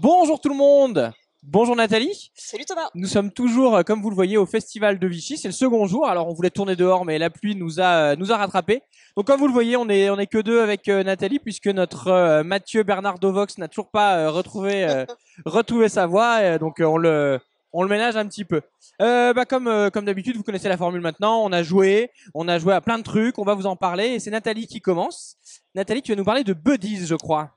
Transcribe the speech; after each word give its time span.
Bonjour 0.00 0.40
tout 0.40 0.48
le 0.48 0.54
monde 0.54 1.12
Bonjour 1.42 1.76
Nathalie. 1.76 2.30
Salut 2.34 2.64
Thomas. 2.64 2.88
Nous 2.94 3.06
sommes 3.06 3.30
toujours, 3.30 3.76
euh, 3.76 3.82
comme 3.82 4.00
vous 4.00 4.08
le 4.08 4.14
voyez, 4.14 4.38
au 4.38 4.46
festival 4.46 4.98
de 4.98 5.06
Vichy. 5.06 5.36
C'est 5.36 5.48
le 5.48 5.52
second 5.52 5.86
jour. 5.86 6.08
Alors 6.08 6.26
on 6.26 6.32
voulait 6.32 6.48
tourner 6.48 6.74
dehors, 6.74 7.04
mais 7.04 7.18
la 7.18 7.28
pluie 7.28 7.54
nous 7.54 7.80
a 7.80 8.12
euh, 8.12 8.16
nous 8.16 8.32
a 8.32 8.38
rattrapés. 8.38 8.80
Donc 9.14 9.26
comme 9.26 9.38
vous 9.38 9.46
le 9.46 9.52
voyez, 9.52 9.76
on 9.76 9.88
est 9.90 10.08
on 10.08 10.18
est 10.18 10.26
que 10.26 10.38
deux 10.38 10.60
avec 10.62 10.88
euh, 10.88 11.02
Nathalie, 11.02 11.38
puisque 11.38 11.66
notre 11.66 12.08
euh, 12.08 12.42
Mathieu 12.44 12.82
Bernard 12.82 13.18
Dovox 13.18 13.58
n'a 13.58 13.68
toujours 13.68 13.90
pas 13.90 14.16
euh, 14.16 14.30
retrouvé 14.30 15.04
retrouvé 15.44 15.90
sa 15.90 16.06
voix. 16.06 16.56
donc 16.58 16.76
on 16.80 16.96
le 16.96 17.38
on 17.74 17.82
le 17.82 17.88
ménage 17.88 18.16
un 18.16 18.26
petit 18.26 18.46
peu. 18.46 18.62
Euh, 19.02 19.34
bah 19.34 19.44
comme 19.44 19.90
comme 19.92 20.06
d'habitude, 20.06 20.36
vous 20.36 20.44
connaissez 20.44 20.70
la 20.70 20.78
formule 20.78 21.02
maintenant. 21.02 21.42
On 21.44 21.52
a 21.52 21.62
joué, 21.62 22.10
on 22.32 22.48
a 22.48 22.58
joué 22.58 22.72
à 22.72 22.80
plein 22.80 22.96
de 22.96 23.02
trucs. 23.02 23.38
On 23.38 23.44
va 23.44 23.54
vous 23.54 23.66
en 23.66 23.76
parler. 23.76 24.06
Et 24.14 24.18
c'est 24.18 24.30
Nathalie 24.30 24.66
qui 24.66 24.80
commence. 24.80 25.36
Nathalie, 25.74 26.00
tu 26.00 26.12
vas 26.12 26.16
nous 26.16 26.24
parler 26.24 26.42
de 26.44 26.54
Buddies, 26.54 27.04
je 27.04 27.16
crois. 27.16 27.50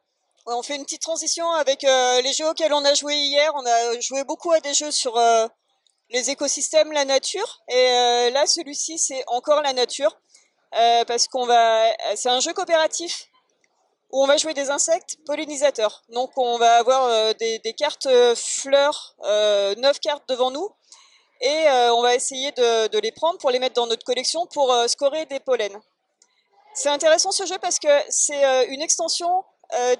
On 0.50 0.64
fait 0.64 0.77
une 0.77 0.84
petite 0.84 1.02
transition 1.02 1.52
avec 1.52 1.84
euh, 1.84 2.21
les 2.21 2.32
jeux 2.32 2.47
auxquels 2.47 2.71
on 2.71 2.86
a 2.86 2.93
joué 2.93 3.15
hier. 3.15 3.51
On 3.55 3.65
a 3.65 4.00
joué 4.00 4.24
beaucoup 4.24 4.54
à 4.54 4.61
des 4.61 4.74
jeux 4.74 4.92
sur 4.92 5.18
euh, 5.18 5.46
les 6.10 6.29
écosystèmes, 6.29 6.93
la 6.93 7.04
nature. 7.04 7.60
Et 7.68 7.75
euh, 7.75 8.29
là, 8.29 8.46
celui-ci, 8.47 8.97
c'est 8.97 9.25
encore 9.28 9.61
la 9.61 9.74
nature. 9.74 10.18
Parce 11.07 11.28
qu'on 11.28 11.46
va. 11.46 11.91
C'est 12.15 12.29
un 12.29 12.39
jeu 12.39 12.54
coopératif 12.54 13.25
où 14.11 14.24
on 14.24 14.28
va 14.28 14.38
jouer 14.38 14.54
des 14.54 14.69
insectes 14.69 15.18
pollinisateurs. 15.25 16.04
Donc 16.10 16.32
on 16.38 16.57
va 16.57 16.75
avoir 16.75 17.33
des, 17.36 17.74
cartes 17.75 18.07
fleurs, 18.36 19.16
9 19.24 20.00
cartes 20.00 20.24
devant 20.29 20.52
nous. 20.52 20.69
Et 21.41 21.66
on 21.91 22.04
va 22.04 22.14
essayer 22.14 22.52
de, 22.52 23.00
les 23.00 23.11
prendre 23.11 23.39
pour 23.39 23.50
les 23.50 23.57
mettre 23.60 23.74
dans 23.74 23.88
notre 23.88 24.05
collection 24.05 24.46
pour 24.47 24.71
scorer 24.88 25.25
des 25.25 25.39
pollens. 25.39 25.82
C'est 26.75 26.89
intéressant 26.89 27.32
ce 27.32 27.46
jeu 27.47 27.57
parce 27.60 27.79
que 27.79 27.88
c'est 28.10 28.68
une 28.68 28.82
extension 28.82 29.43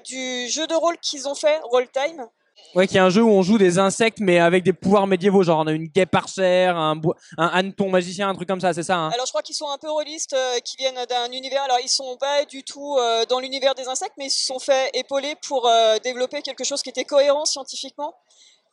du 0.04 0.48
jeu 0.48 0.66
de 0.66 0.74
rôle 0.74 0.96
qu'ils 0.98 1.28
ont 1.28 1.34
fait, 1.34 1.60
Roll 1.64 1.88
Time. 1.90 2.26
Ouais, 2.74 2.86
qui 2.88 2.96
est 2.96 3.00
un 3.00 3.08
jeu 3.08 3.22
où 3.22 3.30
on 3.30 3.42
joue 3.42 3.56
des 3.56 3.78
insectes, 3.78 4.18
mais 4.20 4.40
avec 4.40 4.64
des 4.64 4.72
pouvoirs 4.72 5.06
médiévaux. 5.06 5.42
Genre, 5.44 5.60
on 5.60 5.66
a 5.68 5.72
une 5.72 5.86
guêpe 5.86 6.14
archère, 6.14 6.76
un, 6.76 7.00
un 7.38 7.46
hanneton 7.46 7.88
magicien, 7.88 8.28
un 8.28 8.34
truc 8.34 8.48
comme 8.48 8.60
ça, 8.60 8.72
c'est 8.74 8.82
ça 8.82 8.96
hein 8.96 9.10
Alors 9.14 9.26
je 9.26 9.30
crois 9.30 9.42
qu'ils 9.42 9.54
sont 9.54 9.68
un 9.70 9.78
peu 9.78 9.88
rôlistes, 9.90 10.32
euh, 10.32 10.58
qui 10.64 10.76
viennent 10.76 10.98
d'un 11.08 11.30
univers. 11.30 11.62
Alors 11.62 11.78
ils 11.82 11.88
sont 11.88 12.16
pas 12.16 12.44
du 12.44 12.64
tout 12.64 12.96
euh, 12.98 13.24
dans 13.26 13.38
l'univers 13.38 13.74
des 13.76 13.86
insectes, 13.86 14.14
mais 14.18 14.26
ils 14.26 14.30
se 14.30 14.44
sont 14.44 14.58
fait 14.58 14.90
épauler 14.94 15.34
pour 15.46 15.66
euh, 15.68 15.98
développer 16.02 16.42
quelque 16.42 16.64
chose 16.64 16.82
qui 16.82 16.90
était 16.90 17.04
cohérent 17.04 17.44
scientifiquement. 17.44 18.12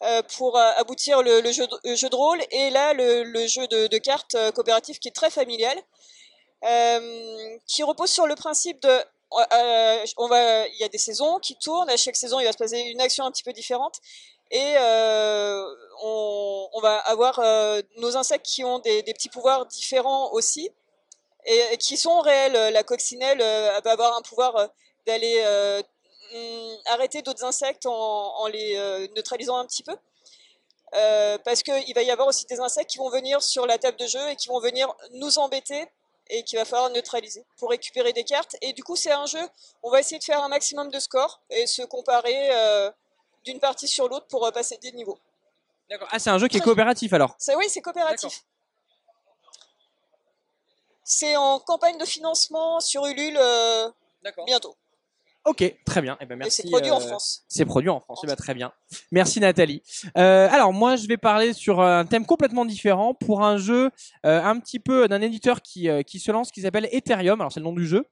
euh, 0.03 0.21
pour 0.37 0.57
euh, 0.57 0.71
aboutir 0.77 1.21
le, 1.21 1.39
le 1.41 1.52
jeu 1.52 1.65
de, 1.67 1.89
le 1.89 1.95
jeu 1.95 2.09
de 2.09 2.15
rôle 2.15 2.39
et 2.52 2.69
là 2.71 2.93
le, 2.93 3.23
le 3.23 3.47
jeu 3.47 3.65
de, 3.67 3.87
de 3.87 3.97
cartes 3.97 4.35
euh, 4.35 4.52
coopératif 4.52 4.99
qui 4.99 5.07
est 5.07 5.15
très 5.15 5.30
familial 5.30 5.77
euh, 6.67 7.57
qui 7.67 7.83
repose 7.83 8.09
sur 8.09 8.27
le 8.27 8.35
principe 8.35 8.81
de 8.81 8.89
euh, 8.89 9.03
va 10.28 10.67
il 10.67 10.78
y 10.80 10.83
a 10.83 10.89
des 10.89 10.97
saisons 10.97 11.39
qui 11.39 11.55
tournent 11.55 11.89
à 11.89 11.97
chaque 11.97 12.16
saison 12.16 12.39
il 12.39 12.45
va 12.45 12.52
se 12.52 12.58
passer 12.58 12.80
une 12.80 13.02
action 13.02 13.25
un 13.25 13.31
petit 13.31 13.44
peu 13.44 13.53
différente. 13.53 14.00
Et 14.52 14.73
euh, 14.77 15.66
on, 16.03 16.80
va 16.81 16.97
avoir 16.97 17.39
euh, 17.39 17.81
nos 17.97 18.16
insectes 18.16 18.45
qui 18.45 18.64
ont 18.64 18.80
des, 18.80 19.02
petits 19.03 19.30
pouvoirs 19.30 19.66
différents 19.66 20.31
aussi 20.33 20.69
et, 21.45 21.77
qui 21.77 21.97
sont 21.97 22.19
réels. 22.22 22.73
La 22.73 22.83
coccinelle 22.83 23.42
euh, 23.42 23.80
va 23.83 23.92
avoir 23.92 24.16
un 24.16 24.22
pouvoir 24.22 24.55
euh, 24.55 24.67
d'aller 25.05 25.42
euh, 25.45 25.81
hum, 26.33 26.77
arrêter 26.88 27.22
d'autres 27.22 27.44
insectes 27.44 27.86
en, 27.86 28.47
les 28.47 28.75
euh, 28.75 29.08
neutralisant 29.16 29.58
un 29.58 29.66
petit 29.66 29.83
peu. 29.83 29.95
Euh, 30.94 31.38
parce 31.44 31.64
qu'il 31.64 31.94
va 31.94 32.03
y 32.03 32.11
avoir 32.11 32.27
aussi 32.27 32.45
des 32.45 32.59
insectes 32.59 32.92
qui 32.92 32.99
vont 32.99 33.09
venir 33.09 33.42
sur 33.42 33.66
la 33.66 33.77
table 33.77 33.97
de 33.97 34.08
jeu 34.08 34.30
et 34.30 34.36
qui 34.36 34.47
vont 34.47 34.59
venir 34.59 34.94
nous 35.14 35.39
embêter 35.39 35.88
et 36.29 36.43
qu'il 36.43 36.57
va 36.57 36.65
falloir 36.65 36.89
neutraliser 36.89 37.45
pour 37.57 37.69
récupérer 37.69 38.13
des 38.13 38.23
cartes. 38.23 38.55
Et 38.61 38.73
du 38.73 38.83
coup, 38.83 38.95
c'est 38.95 39.11
un 39.11 39.25
jeu, 39.25 39.47
on 39.83 39.91
va 39.91 39.99
essayer 39.99 40.19
de 40.19 40.23
faire 40.23 40.43
un 40.43 40.49
maximum 40.49 40.89
de 40.89 40.99
scores 40.99 41.41
et 41.49 41.67
se 41.67 41.81
comparer 41.83 42.49
euh, 42.51 42.91
d'une 43.43 43.59
partie 43.59 43.87
sur 43.87 44.07
l'autre 44.09 44.27
pour 44.27 44.45
euh, 44.45 44.51
passer 44.51 44.77
des 44.77 44.91
niveaux. 44.91 45.17
D'accord. 45.89 46.07
Ah, 46.11 46.19
c'est 46.19 46.31
un 46.31 46.39
jeu 46.39 46.47
qui 46.47 46.57
est 46.57 46.61
coopératif 46.61 47.13
alors? 47.13 47.37
Oui, 47.55 47.65
c'est 47.69 47.81
coopératif. 47.81 48.43
C'est 51.03 51.35
en 51.37 51.59
campagne 51.59 51.99
de 51.99 52.05
financement 52.05 52.80
sur 52.80 53.05
Ulule 53.05 53.37
euh, 53.37 53.91
bientôt. 54.47 54.75
Ok, 55.45 55.76
très 55.86 56.02
bien. 56.02 56.17
Eh 56.22 56.26
ben, 56.26 56.36
Et 56.36 56.38
merci. 56.39 56.64
c'est 56.64 56.70
produit 56.70 56.89
en 56.89 56.98
euh, 56.98 57.08
France. 57.08 57.45
C'est 57.48 57.66
produit 57.66 57.89
en 57.89 58.00
France. 58.00 58.22
Eh 58.23 58.28
ben, 58.28 58.36
très 58.36 58.56
bien. 58.56 58.72
Merci 59.11 59.39
Nathalie. 59.39 59.83
Euh, 60.17 60.50
alors 60.52 60.73
moi, 60.73 60.95
je 60.95 61.08
vais 61.08 61.17
parler 61.17 61.54
sur 61.54 61.82
un 61.82 62.06
thème 62.06 62.26
complètement 62.26 62.66
différent 62.66 63.14
pour 63.14 63.44
un 63.44 63.58
jeu 63.58 63.92
euh, 64.26 64.44
un 64.44 64.60
petit 64.60 64.80
peu 64.80 65.08
d'un 65.08 65.22
éditeur 65.22 65.61
qui 65.61 65.88
euh, 65.88 66.02
qui 66.02 66.20
se 66.20 66.32
lance, 66.32 66.52
qui 66.52 66.61
s'appelle 66.61 66.89
Ethereum. 66.92 67.39
Alors 67.39 67.52
c'est 67.52 67.60
le 67.60 67.66
nom 67.66 67.73
du 67.73 67.86
jeu. 67.86 68.06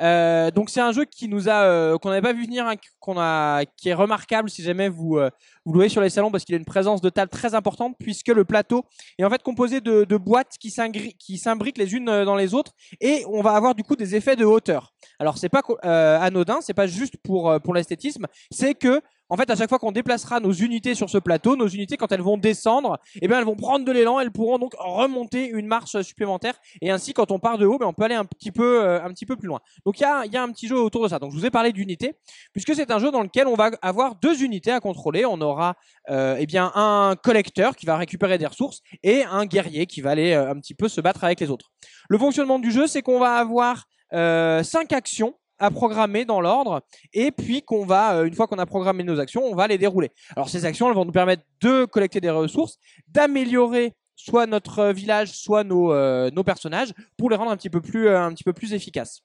Euh, 0.00 0.50
donc 0.50 0.70
c'est 0.70 0.80
un 0.80 0.92
jeu 0.92 1.04
qui 1.04 1.28
nous 1.28 1.48
a 1.48 1.64
euh, 1.64 1.98
qu'on 1.98 2.10
n'avait 2.10 2.22
pas 2.22 2.32
vu 2.32 2.44
venir, 2.44 2.66
hein, 2.66 2.74
qu'on 3.00 3.18
a 3.18 3.64
qui 3.76 3.88
est 3.88 3.94
remarquable 3.94 4.48
si 4.48 4.62
jamais 4.62 4.88
vous 4.88 5.18
euh, 5.18 5.30
vous 5.64 5.72
le 5.72 5.78
voyez 5.78 5.90
sur 5.90 6.00
les 6.00 6.10
salons 6.10 6.30
parce 6.30 6.44
qu'il 6.44 6.54
a 6.54 6.58
une 6.58 6.64
présence 6.64 7.00
de 7.00 7.10
table 7.10 7.30
très 7.30 7.54
importante 7.54 7.96
puisque 7.98 8.28
le 8.28 8.44
plateau 8.44 8.84
est 9.18 9.24
en 9.24 9.30
fait 9.30 9.42
composé 9.42 9.80
de, 9.80 10.04
de 10.04 10.16
boîtes 10.16 10.56
qui 10.58 10.74
qui 11.18 11.38
s'imbriquent 11.38 11.78
les 11.78 11.94
unes 11.94 12.08
euh, 12.08 12.24
dans 12.24 12.36
les 12.36 12.54
autres 12.54 12.72
et 13.00 13.24
on 13.28 13.42
va 13.42 13.52
avoir 13.52 13.74
du 13.74 13.84
coup 13.84 13.96
des 13.96 14.14
effets 14.16 14.36
de 14.36 14.44
hauteur. 14.44 14.92
Alors 15.18 15.38
c'est 15.38 15.48
pas 15.48 15.62
euh, 15.84 16.18
anodin, 16.18 16.60
c'est 16.62 16.74
pas 16.74 16.86
juste 16.86 17.16
pour 17.22 17.50
euh, 17.50 17.58
pour 17.58 17.74
l'esthétisme, 17.74 18.26
c'est 18.50 18.74
que 18.74 19.02
en 19.30 19.36
fait, 19.36 19.48
à 19.48 19.56
chaque 19.56 19.68
fois 19.68 19.78
qu'on 19.78 19.92
déplacera 19.92 20.40
nos 20.40 20.52
unités 20.52 20.94
sur 20.94 21.08
ce 21.08 21.18
plateau, 21.18 21.56
nos 21.56 21.68
unités, 21.68 21.96
quand 21.96 22.10
elles 22.12 22.20
vont 22.20 22.36
descendre, 22.36 22.98
eh 23.22 23.28
bien, 23.28 23.38
elles 23.38 23.44
vont 23.44 23.56
prendre 23.56 23.84
de 23.84 23.92
l'élan, 23.92 24.20
elles 24.20 24.32
pourront 24.32 24.58
donc 24.58 24.74
remonter 24.78 25.48
une 25.48 25.66
marche 25.66 26.00
supplémentaire. 26.02 26.54
Et 26.82 26.90
ainsi, 26.90 27.12
quand 27.12 27.30
on 27.30 27.38
part 27.38 27.56
de 27.56 27.64
haut, 27.64 27.78
ben, 27.78 27.86
on 27.86 27.92
peut 27.92 28.02
aller 28.02 28.14
un 28.14 28.24
petit 28.24 28.50
peu, 28.50 28.82
euh, 28.84 29.02
un 29.02 29.12
petit 29.12 29.26
peu 29.26 29.36
plus 29.36 29.46
loin. 29.46 29.60
Donc, 29.86 30.00
il 30.00 30.02
y 30.02 30.06
a, 30.06 30.26
y 30.26 30.36
a 30.36 30.42
un 30.42 30.50
petit 30.50 30.66
jeu 30.66 30.78
autour 30.80 31.04
de 31.04 31.08
ça. 31.08 31.18
Donc, 31.18 31.32
je 31.32 31.38
vous 31.38 31.46
ai 31.46 31.50
parlé 31.50 31.72
d'unités, 31.72 32.14
puisque 32.52 32.74
c'est 32.74 32.90
un 32.90 32.98
jeu 32.98 33.10
dans 33.10 33.22
lequel 33.22 33.46
on 33.46 33.54
va 33.54 33.70
avoir 33.82 34.16
deux 34.16 34.42
unités 34.42 34.72
à 34.72 34.80
contrôler. 34.80 35.24
On 35.24 35.40
aura, 35.40 35.76
euh, 36.10 36.36
eh 36.38 36.46
bien, 36.46 36.72
un 36.74 37.14
collecteur 37.22 37.76
qui 37.76 37.86
va 37.86 37.96
récupérer 37.96 38.38
des 38.38 38.46
ressources 38.46 38.80
et 39.02 39.22
un 39.24 39.46
guerrier 39.46 39.86
qui 39.86 40.00
va 40.00 40.10
aller 40.10 40.32
euh, 40.32 40.50
un 40.50 40.58
petit 40.58 40.74
peu 40.74 40.88
se 40.88 41.00
battre 41.00 41.24
avec 41.24 41.40
les 41.40 41.50
autres. 41.50 41.70
Le 42.08 42.18
fonctionnement 42.18 42.58
du 42.58 42.70
jeu, 42.70 42.86
c'est 42.86 43.02
qu'on 43.02 43.20
va 43.20 43.34
avoir 43.34 43.84
euh, 44.12 44.62
cinq 44.62 44.92
actions 44.92 45.34
à 45.60 45.70
programmer 45.70 46.24
dans 46.24 46.40
l'ordre 46.40 46.82
et 47.12 47.30
puis 47.30 47.62
qu'on 47.62 47.84
va, 47.84 48.16
euh, 48.16 48.24
une 48.24 48.34
fois 48.34 48.48
qu'on 48.48 48.58
a 48.58 48.66
programmé 48.66 49.04
nos 49.04 49.20
actions, 49.20 49.44
on 49.44 49.54
va 49.54 49.68
les 49.68 49.78
dérouler. 49.78 50.10
Alors 50.34 50.48
ces 50.48 50.64
actions, 50.64 50.88
elles 50.88 50.94
vont 50.94 51.04
nous 51.04 51.12
permettre 51.12 51.44
de 51.60 51.84
collecter 51.84 52.20
des 52.20 52.30
ressources, 52.30 52.78
d'améliorer 53.08 53.92
soit 54.16 54.46
notre 54.46 54.78
euh, 54.80 54.92
village, 54.92 55.32
soit 55.32 55.62
nos, 55.62 55.92
euh, 55.92 56.30
nos 56.30 56.42
personnages, 56.42 56.92
pour 57.16 57.30
les 57.30 57.36
rendre 57.36 57.50
un 57.50 57.56
petit 57.56 57.70
peu 57.70 57.80
plus, 57.80 58.08
un 58.08 58.32
petit 58.32 58.44
peu 58.44 58.54
plus 58.54 58.72
efficaces. 58.72 59.22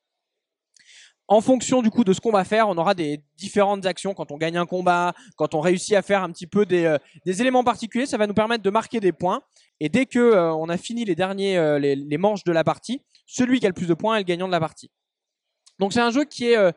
En 1.28 1.42
fonction 1.42 1.82
du 1.82 1.90
coup 1.90 2.04
de 2.04 2.14
ce 2.14 2.22
qu'on 2.22 2.32
va 2.32 2.44
faire, 2.44 2.70
on 2.70 2.78
aura 2.78 2.94
des 2.94 3.24
différentes 3.38 3.88
actions 3.88 4.14
quand 4.14 4.32
on 4.32 4.38
gagne 4.38 4.58
un 4.58 4.68
combat, 4.68 5.14
quand 5.38 5.56
on 5.56 5.60
réussit 5.60 5.96
à 5.96 6.04
faire 6.04 6.22
un 6.22 6.30
petit 6.30 6.46
peu 6.46 6.68
des, 6.68 6.96
des 7.26 7.42
éléments 7.42 7.64
particuliers, 7.64 8.06
ça 8.06 8.18
va 8.18 8.28
nous 8.28 8.36
permettre 8.36 8.62
de 8.62 8.70
marquer 8.70 9.00
des 9.00 9.12
points. 9.12 9.42
Et 9.80 9.90
dès 9.90 10.06
que 10.06 10.52
on 10.54 10.70
a 10.70 10.78
fini 10.78 11.04
les 11.04 11.16
derniers 11.16 11.80
les 11.80 12.18
manches 12.20 12.44
de 12.44 12.52
la 12.52 12.64
partie, 12.64 13.02
celui 13.26 13.60
qui 13.60 13.66
a 13.66 13.70
le 13.70 13.74
plus 13.74 13.88
de 13.88 13.96
points 13.96 14.18
est 14.18 14.20
le 14.20 14.26
gagnant 14.26 14.46
de 14.46 14.52
la 14.52 14.60
partie. 14.60 14.92
Donc 15.80 15.94
c'est 15.94 16.02
un 16.02 16.12
jeu 16.12 16.24
qui 16.24 16.50
est 16.50 16.58
euh, 16.58 16.72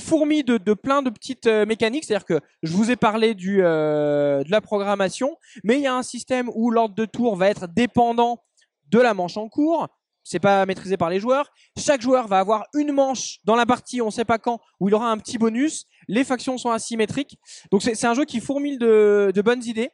fourmille 0.00 0.44
de, 0.44 0.74
plein 0.74 1.02
de 1.02 1.10
petites 1.10 1.46
euh, 1.46 1.66
mécaniques, 1.66 2.04
c'est-à-dire 2.04 2.26
que 2.26 2.40
je 2.62 2.72
vous 2.72 2.90
ai 2.90 2.96
parlé 2.96 3.36
euh, 3.48 4.42
de 4.42 4.50
la 4.50 4.60
programmation, 4.60 5.36
mais 5.64 5.76
il 5.76 5.82
y 5.82 5.86
a 5.86 5.94
un 5.94 6.02
système 6.02 6.50
où 6.54 6.70
l'ordre 6.70 6.94
de 6.94 7.04
tour 7.04 7.36
va 7.36 7.48
être 7.48 7.68
dépendant 7.68 8.42
de 8.88 8.98
la 8.98 9.14
manche 9.14 9.36
en 9.36 9.48
cours. 9.48 9.88
C'est 10.22 10.40
pas 10.40 10.66
maîtrisé 10.66 10.96
par 10.96 11.08
les 11.08 11.20
joueurs. 11.20 11.52
Chaque 11.78 12.02
joueur 12.02 12.26
va 12.26 12.40
avoir 12.40 12.66
une 12.74 12.90
manche 12.90 13.38
dans 13.44 13.54
la 13.54 13.64
partie, 13.64 14.02
on 14.02 14.10
sait 14.10 14.24
pas 14.24 14.38
quand, 14.38 14.60
où 14.80 14.88
il 14.88 14.94
aura 14.94 15.10
un 15.10 15.18
petit 15.18 15.38
bonus. 15.38 15.86
Les 16.08 16.24
factions 16.24 16.58
sont 16.58 16.70
asymétriques. 16.70 17.38
Donc 17.70 17.82
c'est 17.82 18.04
un 18.04 18.14
jeu 18.14 18.24
qui 18.24 18.40
fourmille 18.40 18.78
de 18.78 19.42
bonnes 19.44 19.62
idées. 19.64 19.90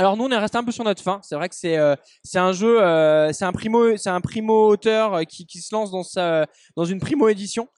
Alors 0.00 0.16
nous 0.16 0.24
on 0.24 0.30
est 0.30 0.38
resté 0.38 0.56
un 0.56 0.62
peu 0.62 0.70
sur 0.70 0.84
notre 0.84 1.02
fin. 1.02 1.18
C'est 1.24 1.34
vrai 1.34 1.48
que 1.48 1.56
c'est 1.56 1.76
euh, 1.76 1.96
c'est 2.22 2.38
un 2.38 2.52
jeu, 2.52 2.80
euh, 2.80 3.32
c'est 3.32 3.44
un 3.44 3.50
primo, 3.50 3.96
c'est 3.96 4.10
un 4.10 4.20
primo 4.20 4.68
auteur 4.68 5.14
euh, 5.14 5.22
qui, 5.24 5.44
qui 5.44 5.60
se 5.60 5.74
lance 5.74 5.90
dans 5.90 6.04
sa 6.04 6.46
dans 6.76 6.84
une 6.84 7.00
primo 7.00 7.28
édition. 7.28 7.68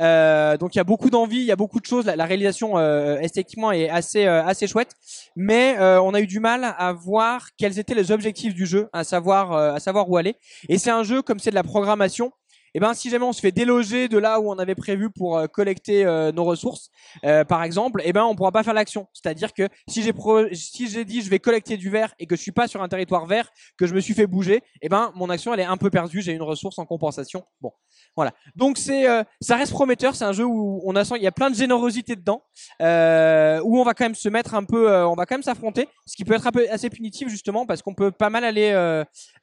Euh, 0.00 0.56
donc 0.56 0.74
il 0.74 0.78
y 0.78 0.80
a 0.80 0.84
beaucoup 0.84 1.08
d'envie, 1.08 1.36
il 1.36 1.44
y 1.44 1.52
a 1.52 1.56
beaucoup 1.56 1.78
de 1.78 1.86
choses. 1.86 2.04
La, 2.04 2.16
la 2.16 2.24
réalisation 2.24 2.78
euh, 2.78 3.18
esthétiquement 3.20 3.70
est 3.70 3.88
assez 3.88 4.26
euh, 4.26 4.44
assez 4.44 4.66
chouette, 4.66 4.90
mais 5.36 5.76
on 5.78 6.14
a 6.14 6.20
eu 6.20 6.26
du 6.26 6.40
mal 6.40 6.74
à 6.76 6.92
voir 6.92 7.50
quels 7.56 7.78
étaient 7.78 7.94
les 7.94 8.10
objectifs 8.10 8.54
du 8.54 8.66
jeu, 8.66 8.88
à 8.92 9.04
savoir 9.04 9.52
à 9.52 9.78
savoir 9.78 10.10
où 10.10 10.16
aller. 10.16 10.34
Et 10.68 10.78
c'est 10.78 10.90
un 10.90 11.04
jeu 11.04 11.22
comme 11.22 11.38
c'est 11.38 11.50
de 11.50 11.54
la 11.54 11.62
programmation. 11.62 12.32
Et 12.74 12.80
ben 12.80 12.94
si 12.94 13.10
jamais 13.10 13.24
on 13.24 13.32
se 13.32 13.40
fait 13.40 13.52
déloger 13.52 14.08
de 14.08 14.18
là 14.18 14.40
où 14.40 14.50
on 14.50 14.58
avait 14.58 14.74
prévu 14.74 15.10
pour 15.10 15.38
euh, 15.38 15.46
collecter 15.46 16.04
euh, 16.04 16.32
nos 16.32 16.44
ressources, 16.44 16.90
euh, 17.24 17.44
par 17.44 17.62
exemple, 17.62 18.02
et 18.04 18.12
ben 18.12 18.24
on 18.24 18.34
pourra 18.34 18.52
pas 18.52 18.62
faire 18.62 18.74
l'action. 18.74 19.06
C'est-à-dire 19.12 19.52
que 19.52 19.68
si 19.88 20.02
j'ai 20.02 20.12
si 20.52 21.04
dit 21.04 21.22
je 21.22 21.30
vais 21.30 21.38
collecter 21.38 21.76
du 21.76 21.90
verre 21.90 22.14
et 22.18 22.26
que 22.26 22.36
je 22.36 22.42
suis 22.42 22.52
pas 22.52 22.68
sur 22.68 22.82
un 22.82 22.88
territoire 22.88 23.26
vert, 23.26 23.50
que 23.76 23.86
je 23.86 23.94
me 23.94 24.00
suis 24.00 24.14
fait 24.14 24.26
bouger, 24.26 24.62
et 24.82 24.88
ben 24.88 25.12
mon 25.14 25.30
action 25.30 25.54
elle 25.54 25.60
est 25.60 25.64
un 25.64 25.76
peu 25.76 25.90
perdue. 25.90 26.22
J'ai 26.22 26.32
une 26.32 26.42
ressource 26.42 26.78
en 26.78 26.86
compensation. 26.86 27.44
Bon, 27.60 27.72
voilà. 28.16 28.32
Donc 28.56 28.78
c'est 28.78 29.08
euh, 29.08 29.22
ça 29.40 29.56
reste 29.56 29.72
prometteur. 29.72 30.14
C'est 30.14 30.24
un 30.24 30.32
jeu 30.32 30.44
où 30.44 30.82
on 30.84 30.96
a 30.96 31.04
il 31.16 31.22
y 31.22 31.26
a 31.26 31.32
plein 31.32 31.50
de 31.50 31.56
générosité 31.56 32.16
dedans, 32.16 32.42
euh, 32.82 33.60
où 33.64 33.78
on 33.78 33.84
va 33.84 33.94
quand 33.94 34.04
même 34.04 34.14
se 34.14 34.28
mettre 34.28 34.54
un 34.54 34.64
peu, 34.64 34.94
on 35.04 35.14
va 35.14 35.26
quand 35.26 35.36
même 35.36 35.42
s'affronter, 35.42 35.88
ce 36.06 36.16
qui 36.16 36.24
peut 36.24 36.34
être 36.34 36.46
un 36.46 36.52
peu 36.52 36.66
assez 36.70 36.90
punitif 36.90 37.28
justement 37.28 37.66
parce 37.66 37.82
qu'on 37.82 37.94
peut 37.94 38.10
pas 38.10 38.30
mal 38.30 38.44
aller 38.44 38.72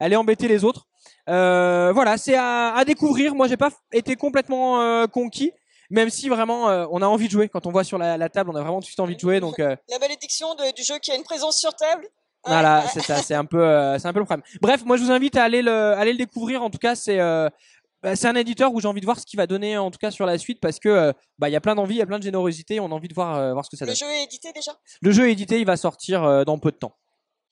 aller 0.00 0.16
embêter 0.16 0.48
les 0.48 0.64
autres. 0.64 0.86
Euh, 1.28 1.92
voilà, 1.92 2.16
c'est 2.18 2.34
à, 2.36 2.74
à 2.74 2.84
découvrir. 2.84 3.34
Moi, 3.34 3.48
j'ai 3.48 3.56
pas 3.56 3.70
été 3.92 4.16
complètement 4.16 4.80
euh, 4.80 5.06
conquis, 5.06 5.52
Même 5.90 6.10
si 6.10 6.28
vraiment, 6.28 6.68
euh, 6.68 6.86
on 6.90 7.02
a 7.02 7.06
envie 7.06 7.26
de 7.26 7.32
jouer. 7.32 7.48
Quand 7.48 7.66
on 7.66 7.70
voit 7.72 7.84
sur 7.84 7.98
la, 7.98 8.16
la 8.16 8.28
table, 8.28 8.50
on 8.52 8.56
a 8.56 8.60
vraiment 8.60 8.76
tout 8.78 8.82
de 8.82 8.86
suite 8.86 9.00
envie 9.00 9.14
de 9.16 9.20
jouer. 9.20 9.40
Donc, 9.40 9.58
La 9.58 9.98
malédiction 10.00 10.54
de- 10.54 10.74
du 10.74 10.82
jeu 10.82 10.98
qui 10.98 11.10
a 11.12 11.16
une 11.16 11.24
présence 11.24 11.58
sur 11.58 11.74
table. 11.74 12.06
Voilà, 12.44 12.84
c'est 12.92 13.00
ça, 13.00 13.16
c'est 13.16 13.34
un 13.34 13.44
peu, 13.44 13.60
c'est 13.98 14.06
un 14.06 14.12
peu 14.12 14.20
le 14.20 14.24
problème. 14.24 14.44
Bref, 14.62 14.84
moi 14.84 14.96
je 14.96 15.02
vous 15.02 15.10
invite 15.10 15.34
à 15.36 15.42
aller 15.42 15.62
le, 15.62 15.72
aller 15.94 16.12
le 16.12 16.18
découvrir. 16.18 16.62
En 16.62 16.70
tout 16.70 16.78
cas, 16.78 16.94
c'est, 16.94 17.18
bah, 17.18 18.14
c'est 18.14 18.28
un 18.28 18.36
éditeur 18.36 18.72
où 18.72 18.80
j'ai 18.80 18.86
envie 18.86 19.00
de 19.00 19.04
voir 19.04 19.18
ce 19.18 19.26
qu'il 19.26 19.36
va 19.36 19.48
donner, 19.48 19.76
en 19.76 19.90
tout 19.90 19.98
cas 19.98 20.12
sur 20.12 20.26
la 20.26 20.38
suite, 20.38 20.60
parce 20.60 20.78
que 20.78 21.12
bah 21.40 21.48
il 21.48 21.52
y 21.52 21.56
a 21.56 21.60
plein 21.60 21.74
d'envie, 21.74 21.96
il 21.96 21.98
y 21.98 22.02
a 22.02 22.06
plein 22.06 22.18
de 22.20 22.22
générosité, 22.22 22.78
on 22.78 22.86
a 22.86 22.94
envie 22.94 23.08
de 23.08 23.14
voir, 23.14 23.34
euh, 23.36 23.52
voir 23.52 23.64
ce 23.64 23.70
que 23.70 23.76
ça 23.76 23.84
Le 23.84 23.90
donne. 23.90 23.96
jeu 23.96 24.06
est 24.06 24.22
édité 24.22 24.52
déjà? 24.52 24.70
Le 25.02 25.10
jeu 25.10 25.28
est 25.28 25.32
édité, 25.32 25.58
il 25.58 25.66
va 25.66 25.76
sortir 25.76 26.22
euh, 26.22 26.44
dans 26.44 26.56
peu 26.60 26.70
de 26.70 26.76
temps. 26.76 26.94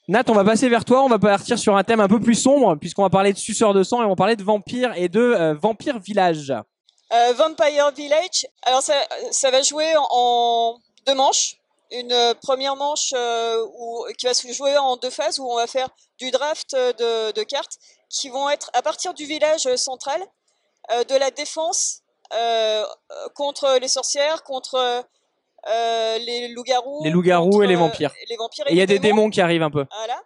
Nat, 0.06 0.24
on 0.28 0.34
va 0.34 0.44
passer 0.44 0.68
vers 0.68 0.84
toi, 0.84 1.02
on 1.02 1.08
va 1.08 1.18
partir 1.18 1.58
sur 1.58 1.76
un 1.76 1.82
thème 1.82 2.00
un 2.00 2.08
peu 2.08 2.20
plus 2.20 2.34
sombre, 2.34 2.76
puisqu'on 2.76 3.04
va 3.04 3.10
parler 3.10 3.32
de 3.32 3.38
suceurs 3.38 3.72
de 3.72 3.82
sang 3.82 4.02
et 4.02 4.04
on 4.04 4.10
va 4.10 4.16
parler 4.16 4.36
de 4.36 4.42
vampires 4.42 4.92
et 4.96 5.08
de 5.08 5.20
euh, 5.20 5.54
vampires 5.54 5.98
village. 5.98 6.52
Euh, 7.12 7.32
Vampire 7.32 7.90
Village. 7.92 8.46
Alors 8.64 8.82
ça, 8.82 9.50
va 9.50 9.62
jouer 9.62 9.94
en, 10.10 10.78
deux 11.06 11.14
manches. 11.14 11.56
Une 11.90 12.12
euh, 12.12 12.34
première 12.34 12.76
manche 12.76 13.14
qui 14.18 14.26
va 14.26 14.34
se 14.34 14.52
jouer 14.52 14.76
en 14.76 14.96
deux 14.98 15.08
phases 15.08 15.38
où 15.38 15.50
on 15.50 15.56
va 15.56 15.66
faire 15.66 15.88
du 16.18 16.30
draft 16.30 16.74
de, 16.74 17.42
cartes 17.44 17.78
qui 18.10 18.28
vont 18.28 18.50
être 18.50 18.70
à 18.74 18.82
partir 18.82 19.14
du 19.14 19.24
village 19.24 19.74
central, 19.76 20.20
de 20.90 21.16
la 21.16 21.30
défense 21.30 22.02
contre 23.34 23.78
les 23.80 23.88
sorcières, 23.88 24.42
contre 24.42 25.04
euh, 25.68 26.18
les 26.18 26.48
loups-garous, 26.48 27.02
Les 27.04 27.10
loups-garous 27.10 27.50
contre, 27.50 27.64
et 27.64 27.66
les 27.66 27.74
euh, 27.74 27.78
vampires. 27.78 28.12
les 28.28 28.36
vampires 28.36 28.64
Et 28.68 28.72
il 28.72 28.78
y 28.78 28.82
a 28.82 28.86
des 28.86 28.98
démons 28.98 29.30
qui 29.30 29.40
arrivent 29.40 29.62
un 29.62 29.70
peu. 29.70 29.84
Voilà. 29.96 30.20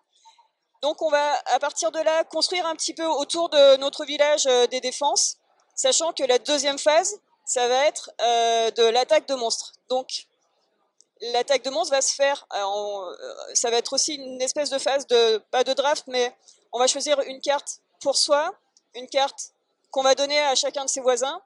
Donc 0.83 1.03
on 1.03 1.11
va 1.11 1.35
à 1.47 1.59
partir 1.59 1.91
de 1.91 1.99
là 2.01 2.25
construire 2.25 2.65
un 2.67 2.75
petit 2.75 2.95
peu 2.95 3.05
autour 3.07 3.49
de 3.49 3.77
notre 3.79 4.05
village 4.05 4.47
euh, 4.47 4.67
des 4.69 4.81
défenses, 4.81 5.37
sachant 5.75 6.13
que 6.13 6.23
la 6.25 6.39
deuxième 6.39 6.79
phase, 6.79 7.21
ça 7.45 7.67
va 7.69 7.87
être 7.87 8.11
euh, 8.21 8.71
de 8.73 8.85
l'attaque 8.85 9.27
de 9.27 9.35
monstres. 9.35 9.73
Donc 9.89 10.27
l'attaque 11.33 11.65
de 11.65 11.71
monstres 11.71 11.93
va 11.95 12.01
se 12.01 12.15
faire, 12.15 12.47
en- 12.55 13.05
ça 13.55 13.71
va 13.71 13.79
être 13.79 13.93
aussi 13.93 14.15
une 14.15 14.41
espèce 14.41 14.71
de 14.71 14.79
phase 14.79 15.07
de 15.09 15.39
pas 15.51 15.65
de 15.65 15.73
draft, 15.73 16.05
mais 16.07 16.33
on 16.73 16.79
va 16.79 16.87
choisir 16.87 17.19
une 17.23 17.41
carte 17.41 17.81
pour 18.01 18.17
soi, 18.17 18.53
une 18.95 19.09
carte 19.09 19.53
qu'on 19.91 20.03
va 20.03 20.15
donner 20.15 20.39
à 20.39 20.55
chacun 20.55 20.85
de 20.85 20.91
ses 20.91 21.01
voisins. 21.01 21.41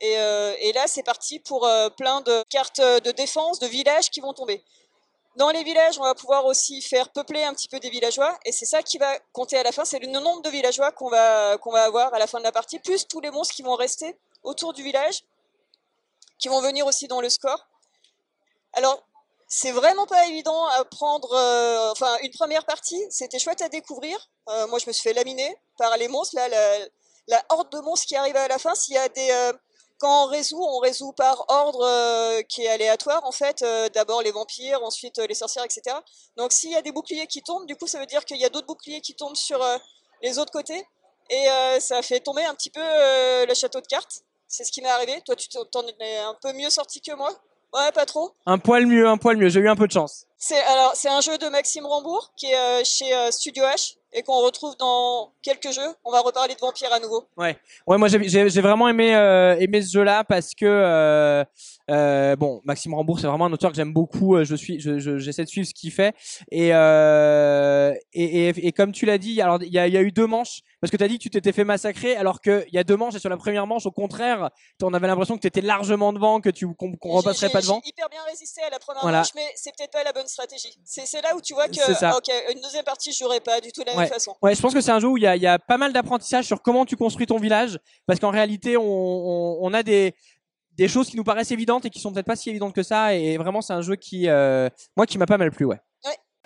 Et, 0.00 0.18
euh, 0.18 0.54
et 0.60 0.72
là, 0.72 0.86
c'est 0.86 1.02
parti 1.02 1.40
pour 1.40 1.66
euh, 1.66 1.90
plein 1.90 2.20
de 2.20 2.44
cartes 2.50 2.80
de 2.80 3.10
défense, 3.10 3.58
de 3.58 3.66
villages 3.66 4.10
qui 4.10 4.20
vont 4.20 4.32
tomber. 4.32 4.62
Dans 5.36 5.50
les 5.50 5.62
villages, 5.62 5.98
on 5.98 6.02
va 6.02 6.14
pouvoir 6.14 6.46
aussi 6.46 6.82
faire 6.82 7.10
peupler 7.10 7.44
un 7.44 7.54
petit 7.54 7.68
peu 7.68 7.78
des 7.78 7.90
villageois, 7.90 8.36
et 8.44 8.52
c'est 8.52 8.64
ça 8.64 8.82
qui 8.82 8.98
va 8.98 9.18
compter 9.32 9.56
à 9.56 9.62
la 9.62 9.70
fin, 9.70 9.84
c'est 9.84 10.00
le 10.00 10.08
nombre 10.08 10.42
de 10.42 10.50
villageois 10.50 10.90
qu'on 10.90 11.08
va, 11.08 11.56
qu'on 11.58 11.70
va 11.70 11.84
avoir 11.84 12.12
à 12.12 12.18
la 12.18 12.26
fin 12.26 12.38
de 12.38 12.44
la 12.44 12.50
partie, 12.50 12.80
plus 12.80 13.06
tous 13.06 13.20
les 13.20 13.30
monstres 13.30 13.54
qui 13.54 13.62
vont 13.62 13.76
rester 13.76 14.16
autour 14.42 14.72
du 14.72 14.82
village, 14.82 15.22
qui 16.38 16.48
vont 16.48 16.60
venir 16.60 16.86
aussi 16.86 17.06
dans 17.06 17.20
le 17.20 17.28
score. 17.28 17.68
Alors, 18.72 19.00
c'est 19.46 19.70
vraiment 19.70 20.06
pas 20.06 20.26
évident 20.26 20.66
à 20.66 20.84
prendre, 20.84 21.32
euh, 21.32 21.92
enfin, 21.92 22.16
une 22.22 22.32
première 22.32 22.64
partie, 22.64 23.00
c'était 23.10 23.38
chouette 23.38 23.62
à 23.62 23.68
découvrir. 23.68 24.28
Moi, 24.68 24.78
je 24.78 24.86
me 24.86 24.92
suis 24.92 25.02
fait 25.02 25.12
laminer 25.12 25.56
par 25.76 25.96
les 25.98 26.08
monstres, 26.08 26.34
là, 26.34 26.48
la, 27.28 27.44
horde 27.50 27.70
de 27.70 27.80
monstres 27.80 28.06
qui 28.06 28.16
arrive 28.16 28.36
à 28.36 28.48
la 28.48 28.58
fin, 28.58 28.74
s'il 28.74 28.94
y 28.94 28.98
a 28.98 29.08
des... 29.08 29.52
quand 29.98 30.24
on 30.24 30.26
résout, 30.28 30.62
on 30.62 30.78
résout 30.78 31.12
par 31.12 31.44
ordre 31.48 31.84
euh, 31.84 32.42
qui 32.42 32.62
est 32.64 32.68
aléatoire 32.68 33.24
en 33.24 33.32
fait. 33.32 33.62
Euh, 33.62 33.88
D'abord 33.88 34.22
les 34.22 34.30
vampires, 34.30 34.82
ensuite 34.82 35.18
euh, 35.18 35.26
les 35.26 35.34
sorcières, 35.34 35.64
etc. 35.64 35.96
Donc 36.36 36.52
s'il 36.52 36.70
y 36.70 36.76
a 36.76 36.82
des 36.82 36.92
boucliers 36.92 37.26
qui 37.26 37.42
tombent, 37.42 37.66
du 37.66 37.76
coup 37.76 37.86
ça 37.86 37.98
veut 37.98 38.06
dire 38.06 38.24
qu'il 38.24 38.38
y 38.38 38.44
a 38.44 38.48
d'autres 38.48 38.66
boucliers 38.66 39.00
qui 39.00 39.14
tombent 39.14 39.36
sur 39.36 39.64
les 40.22 40.38
autres 40.38 40.52
côtés. 40.52 40.86
Et 41.30 41.46
ça 41.80 42.00
fait 42.00 42.20
tomber 42.20 42.44
un 42.44 42.54
petit 42.54 42.70
peu 42.70 42.80
le 42.80 43.52
château 43.54 43.80
de 43.80 43.86
cartes. 43.86 44.22
C'est 44.46 44.64
ce 44.64 44.72
qui 44.72 44.80
m'est 44.80 44.88
arrivé. 44.88 45.20
Toi 45.26 45.36
tu 45.36 45.48
t'en 45.48 45.86
es 46.00 46.16
un 46.18 46.34
peu 46.40 46.52
mieux 46.52 46.70
sorti 46.70 47.00
que 47.02 47.12
moi. 47.14 47.30
Ouais, 47.74 47.92
pas 47.92 48.06
trop. 48.06 48.32
Un 48.46 48.58
poil 48.58 48.86
mieux, 48.86 49.06
un 49.06 49.18
poil 49.18 49.36
mieux. 49.36 49.50
J'ai 49.50 49.60
eu 49.60 49.68
un 49.68 49.76
peu 49.76 49.86
de 49.86 49.92
chance. 49.92 50.24
C'est 50.38 50.62
alors 50.62 50.92
c'est 50.94 51.10
un 51.10 51.20
jeu 51.20 51.36
de 51.36 51.48
Maxime 51.48 51.84
Rambourg 51.84 52.32
qui 52.36 52.46
est 52.46 52.84
chez 52.84 53.30
Studio 53.30 53.64
H 53.64 53.97
et 54.12 54.22
qu'on 54.22 54.42
retrouve 54.44 54.76
dans 54.78 55.32
quelques 55.42 55.70
jeux. 55.72 55.94
On 56.04 56.10
va 56.10 56.20
reparler 56.20 56.54
de 56.54 56.60
vampires 56.60 56.92
à 56.92 57.00
nouveau. 57.00 57.24
Ouais, 57.86 57.98
moi 57.98 58.08
j'ai- 58.08 58.28
j'ai 58.28 58.48
j'ai 58.48 58.60
vraiment 58.60 58.88
aimé 58.88 59.14
euh, 59.14 59.56
aimé 59.58 59.82
ce 59.82 59.90
jeu-là 59.92 60.24
parce 60.24 60.54
que 60.54 60.64
euh, 60.66 61.44
euh, 61.90 62.36
bon, 62.36 62.60
Maxime 62.64 62.94
Rambourg 62.94 63.20
c'est 63.20 63.26
vraiment 63.26 63.46
un 63.46 63.52
auteur 63.52 63.70
que 63.70 63.76
j'aime 63.76 63.92
beaucoup. 63.92 64.36
euh, 64.36 64.44
Je 64.44 64.54
suis, 64.56 64.80
je- 64.80 64.98
je- 64.98 65.18
j'essaie 65.18 65.44
de 65.44 65.48
suivre 65.48 65.66
ce 65.66 65.74
qu'il 65.74 65.90
fait 65.92 66.14
et, 66.50 66.70
euh, 66.74 67.92
et, 68.12 68.48
et 68.48 68.66
et 68.68 68.72
comme 68.72 68.92
tu 68.92 69.06
l'as 69.06 69.18
dit, 69.18 69.40
alors 69.40 69.62
il 69.62 69.72
y 69.72 69.78
a, 69.78 69.86
y 69.88 69.96
a 69.96 70.02
eu 70.02 70.12
deux 70.12 70.26
manches 70.26 70.60
parce 70.80 70.90
que 70.90 70.96
tu 70.96 71.04
as 71.04 71.08
dit 71.08 71.18
que 71.18 71.22
tu 71.22 71.30
t'étais 71.30 71.52
fait 71.52 71.64
massacrer 71.64 72.16
alors 72.16 72.40
que 72.40 72.64
il 72.68 72.74
y 72.74 72.78
a 72.78 72.84
deux 72.84 72.96
manches 72.96 73.14
et 73.14 73.18
sur 73.18 73.30
la 73.30 73.36
première 73.36 73.66
manche 73.66 73.86
au 73.86 73.90
contraire, 73.90 74.50
on 74.82 74.94
avait 74.94 75.06
l'impression 75.06 75.36
que 75.36 75.40
tu 75.40 75.46
étais 75.48 75.60
largement 75.60 76.12
devant, 76.12 76.40
que 76.40 76.50
tu 76.50 76.66
qu'on 76.74 76.92
repasserait 77.10 77.50
pas 77.50 77.60
devant. 77.60 77.80
J'ai 77.84 77.90
hyper 77.90 78.08
bien 78.08 78.22
résisté 78.24 78.62
à 78.62 78.70
la 78.70 78.78
première 78.78 79.02
Voilà. 79.02 79.18
manche, 79.18 79.34
mais 79.34 79.46
c'est 79.56 79.74
peut-être 79.76 79.92
pas 79.92 80.04
la 80.04 80.12
bonne 80.12 80.26
stratégie. 80.28 80.78
C'est 80.84 81.06
c'est 81.06 81.22
là 81.22 81.34
où 81.36 81.40
tu 81.40 81.54
vois 81.54 81.68
que 81.68 81.74
ça. 81.94 82.18
une 82.52 82.60
deuxième 82.60 82.84
partie, 82.84 83.12
je 83.12 83.18
jouerai 83.18 83.40
pas 83.40 83.60
du 83.60 83.72
tout 83.72 83.82
de 83.82 83.86
la 83.86 83.96
même 83.96 84.08
façon. 84.08 84.34
Ouais, 84.42 84.54
je 84.54 84.60
pense 84.60 84.74
que 84.74 84.80
c'est 84.80 84.92
un 84.92 85.00
jeu 85.00 85.08
où 85.08 85.16
il 85.16 85.22
y 85.22 85.26
a, 85.26 85.36
y 85.36 85.46
a 85.46 85.58
pas 85.58 85.78
mal 85.78 85.92
d'apprentissage 85.92 86.44
sur 86.46 86.62
comment 86.62 86.84
tu 86.84 86.96
construis 86.96 87.26
ton 87.26 87.38
village, 87.38 87.78
parce 88.06 88.20
qu'en 88.20 88.30
réalité, 88.30 88.76
on, 88.76 88.82
on, 88.82 89.58
on 89.60 89.74
a 89.74 89.82
des, 89.82 90.14
des 90.72 90.88
choses 90.88 91.08
qui 91.10 91.16
nous 91.16 91.24
paraissent 91.24 91.50
évidentes 91.50 91.84
et 91.86 91.90
qui 91.90 91.98
sont 92.00 92.12
peut-être 92.12 92.26
pas 92.26 92.36
si 92.36 92.50
évidentes 92.50 92.74
que 92.74 92.82
ça, 92.82 93.14
et 93.14 93.36
vraiment, 93.36 93.60
c'est 93.60 93.72
un 93.72 93.82
jeu 93.82 93.96
qui, 93.96 94.28
euh, 94.28 94.68
moi, 94.96 95.06
qui 95.06 95.18
m'a 95.18 95.26
pas 95.26 95.38
mal 95.38 95.50
plu, 95.50 95.64
ouais. 95.64 95.80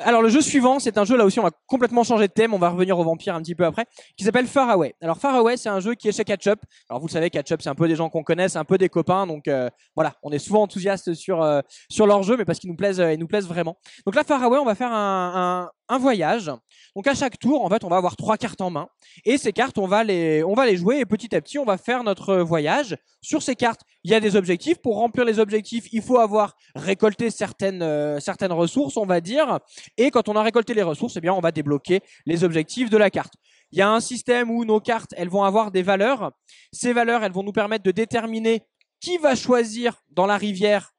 Alors 0.05 0.23
le 0.23 0.29
jeu 0.29 0.41
suivant, 0.41 0.79
c'est 0.79 0.99
un 0.99 1.05
jeu 1.05 1.17
là 1.17 1.25
aussi, 1.25 1.39
on 1.41 1.43
va 1.43 1.51
complètement 1.67 2.05
changer 2.05 2.29
de 2.29 2.33
thème, 2.33 2.55
on 2.55 2.59
va 2.59 2.71
revenir 2.71 2.99
aux 2.99 3.05
vampires 3.05 3.35
un 3.35 3.43
petit 3.43 3.55
peu 3.55 3.65
après, 3.65 3.87
qui 4.17 4.25
s'appelle 4.25 4.47
Far 4.47 4.69
Away. 4.71 4.95
Alors 5.01 5.19
Far 5.19 5.35
Away, 5.35 5.57
c'est 5.57 5.69
un 5.69 5.81
jeu 5.81 5.95
qui 5.95 6.09
est 6.09 6.13
chez 6.13 6.25
Catch 6.25 6.47
Up. 6.47 6.61
Alors 6.89 7.01
vous 7.01 7.07
le 7.07 7.13
savez, 7.13 7.31
Catch 7.31 7.53
Up, 7.53 7.61
c'est 7.63 7.69
un 7.69 7.75
peu 7.75 7.89
des 7.89 7.97
gens 7.97 8.09
qu'on 8.09 8.23
connaît, 8.23 8.49
c'est 8.49 8.59
un 8.59 8.65
peu 8.65 8.79
des 8.79 8.89
copains, 8.89 9.27
donc 9.27 9.49
euh, 9.49 9.69
voilà, 9.95 10.15
on 10.23 10.31
est 10.31 10.39
souvent 10.39 10.63
enthousiaste 10.63 11.15
sur 11.15 11.43
euh, 11.43 11.61
sur 11.89 12.07
leur 12.07 12.23
jeu, 12.23 12.37
mais 12.37 12.45
parce 12.45 12.59
qu'ils 12.59 12.71
nous 12.71 12.77
plaisent, 12.77 13.01
euh, 13.01 13.13
ils 13.13 13.19
nous 13.19 13.27
plaisent 13.27 13.49
vraiment. 13.49 13.77
Donc 14.07 14.15
là, 14.15 14.25
Far 14.25 14.43
Away, 14.43 14.59
on 14.59 14.65
va 14.65 14.75
faire 14.75 14.93
un, 14.93 15.71
un 15.89 15.99
voyage. 15.99 16.51
Donc 16.95 17.07
à 17.07 17.15
chaque 17.15 17.39
tour, 17.39 17.65
en 17.65 17.69
fait, 17.71 17.85
on 17.85 17.89
va 17.89 17.97
avoir 17.97 18.17
trois 18.17 18.37
cartes 18.37 18.61
en 18.61 18.71
main, 18.71 18.89
et 19.25 19.39
ces 19.39 19.53
cartes, 19.53 19.79
on 19.79 19.87
va 19.87 20.05
les, 20.05 20.45
on 20.45 20.55
va 20.55 20.67
les 20.67 20.77
jouer, 20.77 20.99
et 20.99 21.07
petit 21.07 21.35
à 21.35 21.41
petit, 21.41 21.59
on 21.59 21.65
va 21.65 21.79
faire 21.79 22.05
notre 22.05 22.37
voyage. 22.37 22.97
Sur 23.23 23.43
ces 23.43 23.57
cartes, 23.57 23.81
il 24.05 24.11
y 24.11 24.15
a 24.15 24.21
des 24.21 24.37
objectifs. 24.37 24.79
Pour 24.79 24.97
remplir 24.97 25.25
les 25.25 25.39
objectifs, 25.39 25.87
il 25.93 26.03
faut 26.03 26.19
avoir 26.19 26.57
récolté 26.75 27.31
certaines 27.31 27.83
euh, 27.83 28.21
certaines 28.21 28.53
ressources, 28.53 28.97
on 28.97 29.07
va 29.07 29.21
dire. 29.21 29.59
Et 29.97 30.11
quand 30.11 30.29
on 30.29 30.37
a 30.37 30.43
récolté 30.43 30.75
les 30.75 30.83
ressources, 30.83 31.17
eh 31.17 31.21
bien, 31.21 31.33
on 31.33 31.41
va 31.41 31.53
débloquer 31.53 32.01
les 32.27 32.45
objectifs 32.45 32.91
de 32.91 32.97
la 32.97 33.11
carte. 33.11 33.35
Il 33.71 33.79
y 33.79 33.83
a 33.83 33.89
un 33.89 34.01
système 34.01 34.51
où 34.51 34.65
nos 34.67 34.81
cartes, 34.81 35.15
elles 35.17 35.31
vont 35.31 35.45
avoir 35.45 35.71
des 35.71 35.83
valeurs. 35.83 36.33
Ces 36.73 36.93
valeurs, 36.93 37.25
elles 37.25 37.33
vont 37.33 37.43
nous 37.43 37.53
permettre 37.53 37.85
de 37.85 37.91
déterminer 37.91 38.67
qui 39.01 39.17
va 39.17 39.35
choisir 39.35 40.03
dans 40.11 40.27
la 40.27 40.37
rivière, 40.37 40.93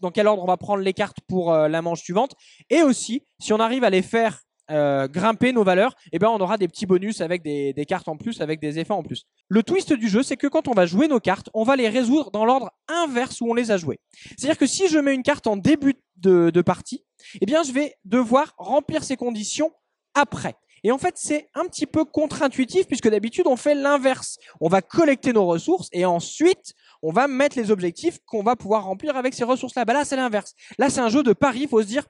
dans 0.00 0.10
quel 0.10 0.26
ordre 0.26 0.42
on 0.42 0.46
va 0.46 0.56
prendre 0.56 0.82
les 0.82 0.94
cartes 0.94 1.18
pour 1.28 1.52
euh, 1.52 1.68
la 1.68 1.82
manche 1.82 2.00
suivante. 2.00 2.34
Et 2.70 2.82
aussi, 2.82 3.22
si 3.38 3.52
on 3.52 3.60
arrive 3.60 3.84
à 3.84 3.90
les 3.90 4.02
faire 4.02 4.45
euh, 4.70 5.08
grimper 5.08 5.52
nos 5.52 5.64
valeurs, 5.64 5.94
eh 6.12 6.18
ben 6.18 6.28
on 6.28 6.38
aura 6.40 6.58
des 6.58 6.68
petits 6.68 6.86
bonus 6.86 7.20
avec 7.20 7.42
des, 7.42 7.72
des 7.72 7.86
cartes 7.86 8.08
en 8.08 8.16
plus, 8.16 8.40
avec 8.40 8.60
des 8.60 8.78
effets 8.78 8.92
en 8.92 9.02
plus. 9.02 9.26
Le 9.48 9.62
twist 9.62 9.92
du 9.92 10.08
jeu, 10.08 10.22
c'est 10.22 10.36
que 10.36 10.46
quand 10.46 10.68
on 10.68 10.72
va 10.72 10.86
jouer 10.86 11.08
nos 11.08 11.20
cartes, 11.20 11.50
on 11.54 11.64
va 11.64 11.76
les 11.76 11.88
résoudre 11.88 12.30
dans 12.30 12.44
l'ordre 12.44 12.70
inverse 12.88 13.40
où 13.40 13.50
on 13.50 13.54
les 13.54 13.70
a 13.70 13.76
jouées. 13.76 14.00
C'est-à-dire 14.36 14.58
que 14.58 14.66
si 14.66 14.88
je 14.88 14.98
mets 14.98 15.14
une 15.14 15.22
carte 15.22 15.46
en 15.46 15.56
début 15.56 15.94
de, 16.16 16.50
de 16.50 16.62
partie, 16.62 17.04
eh 17.40 17.46
bien 17.46 17.62
je 17.62 17.72
vais 17.72 17.94
devoir 18.04 18.54
remplir 18.58 19.04
ces 19.04 19.16
conditions 19.16 19.72
après. 20.14 20.56
Et 20.84 20.92
en 20.92 20.98
fait, 20.98 21.14
c'est 21.16 21.48
un 21.54 21.64
petit 21.64 21.86
peu 21.86 22.04
contre-intuitif 22.04 22.86
puisque 22.86 23.08
d'habitude, 23.08 23.46
on 23.48 23.56
fait 23.56 23.74
l'inverse. 23.74 24.38
On 24.60 24.68
va 24.68 24.82
collecter 24.82 25.32
nos 25.32 25.44
ressources 25.44 25.88
et 25.92 26.04
ensuite, 26.04 26.74
on 27.02 27.12
va 27.12 27.26
mettre 27.26 27.58
les 27.58 27.70
objectifs 27.70 28.18
qu'on 28.24 28.42
va 28.42 28.54
pouvoir 28.54 28.84
remplir 28.84 29.16
avec 29.16 29.34
ces 29.34 29.42
ressources-là. 29.44 29.84
Bah 29.84 29.94
là, 29.94 30.04
c'est 30.04 30.16
l'inverse. 30.16 30.54
Là, 30.78 30.88
c'est 30.88 31.00
un 31.00 31.08
jeu 31.08 31.22
de 31.22 31.32
pari. 31.32 31.62
Il 31.62 31.68
faut 31.68 31.82
se 31.82 31.88
dire, 31.88 32.06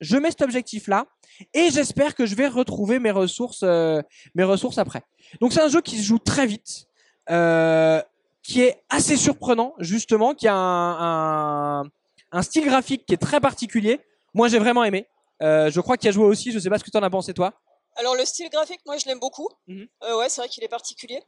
je 0.00 0.16
mets 0.16 0.30
cet 0.30 0.42
objectif-là 0.42 1.06
et 1.54 1.70
j'espère 1.70 2.14
que 2.14 2.26
je 2.26 2.34
vais 2.34 2.48
retrouver 2.48 2.98
mes 2.98 3.10
ressources, 3.10 3.62
euh, 3.62 4.00
mes 4.34 4.44
ressources 4.44 4.78
après. 4.78 5.02
Donc, 5.40 5.52
c'est 5.52 5.60
un 5.62 5.68
jeu 5.68 5.80
qui 5.80 5.98
se 5.98 6.02
joue 6.02 6.18
très 6.18 6.46
vite, 6.46 6.86
euh, 7.30 8.02
qui 8.42 8.62
est 8.62 8.82
assez 8.88 9.16
surprenant 9.16 9.74
justement, 9.78 10.34
qui 10.34 10.48
a 10.48 10.54
un, 10.54 11.80
un, 11.80 11.90
un 12.32 12.42
style 12.42 12.64
graphique 12.64 13.04
qui 13.06 13.14
est 13.14 13.18
très 13.18 13.40
particulier. 13.40 14.00
Moi, 14.34 14.48
j'ai 14.48 14.58
vraiment 14.58 14.84
aimé. 14.84 15.06
Euh, 15.42 15.70
je 15.70 15.80
crois 15.80 15.96
qu'il 15.96 16.06
y 16.06 16.10
a 16.10 16.12
joué 16.12 16.24
aussi. 16.24 16.52
Je 16.52 16.58
sais 16.58 16.70
pas 16.70 16.78
ce 16.78 16.84
que 16.84 16.90
tu 16.90 16.96
en 16.96 17.02
as 17.02 17.10
pensé 17.10 17.34
toi. 17.34 17.52
Alors 17.98 18.14
le 18.14 18.24
style 18.26 18.50
graphique, 18.50 18.80
moi 18.84 18.98
je 18.98 19.06
l'aime 19.06 19.18
beaucoup. 19.18 19.48
Mhm. 19.68 19.86
Ouais, 20.02 20.28
c'est 20.28 20.42
vrai 20.42 20.48
qu'il 20.50 20.62
est 20.62 20.68
particulier. 20.68 21.22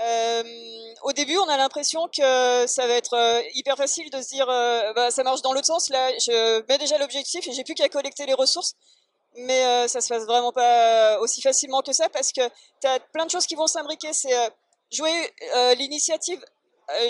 Euh, 0.00 0.42
au 1.02 1.12
début, 1.12 1.36
on 1.38 1.48
a 1.48 1.56
l'impression 1.56 2.08
que 2.08 2.66
ça 2.66 2.86
va 2.86 2.94
être 2.94 3.14
euh, 3.14 3.42
hyper 3.54 3.76
facile 3.76 4.10
de 4.10 4.20
se 4.20 4.28
dire, 4.28 4.48
euh, 4.48 4.92
bah, 4.92 5.10
ça 5.10 5.22
marche 5.22 5.42
dans 5.42 5.52
l'autre 5.52 5.66
sens. 5.66 5.88
Là, 5.88 6.10
je 6.18 6.62
mets 6.68 6.78
déjà 6.78 6.98
l'objectif 6.98 7.46
et 7.46 7.52
j'ai 7.52 7.64
plus 7.64 7.74
qu'à 7.74 7.88
collecter 7.88 8.26
les 8.26 8.34
ressources. 8.34 8.74
Mais 9.38 9.86
ça 9.86 10.00
se 10.00 10.08
passe 10.08 10.24
vraiment 10.24 10.50
pas 10.50 11.18
aussi 11.20 11.42
facilement 11.42 11.82
que 11.82 11.92
ça 11.92 12.08
parce 12.08 12.32
que 12.32 12.40
tu 12.80 12.86
as 12.86 12.98
plein 13.12 13.26
de 13.26 13.30
choses 13.30 13.46
qui 13.46 13.54
vont 13.54 13.66
s'imbriquer. 13.66 14.14
C'est 14.14 14.32
jouer 14.90 15.12
l'initiative, 15.76 16.42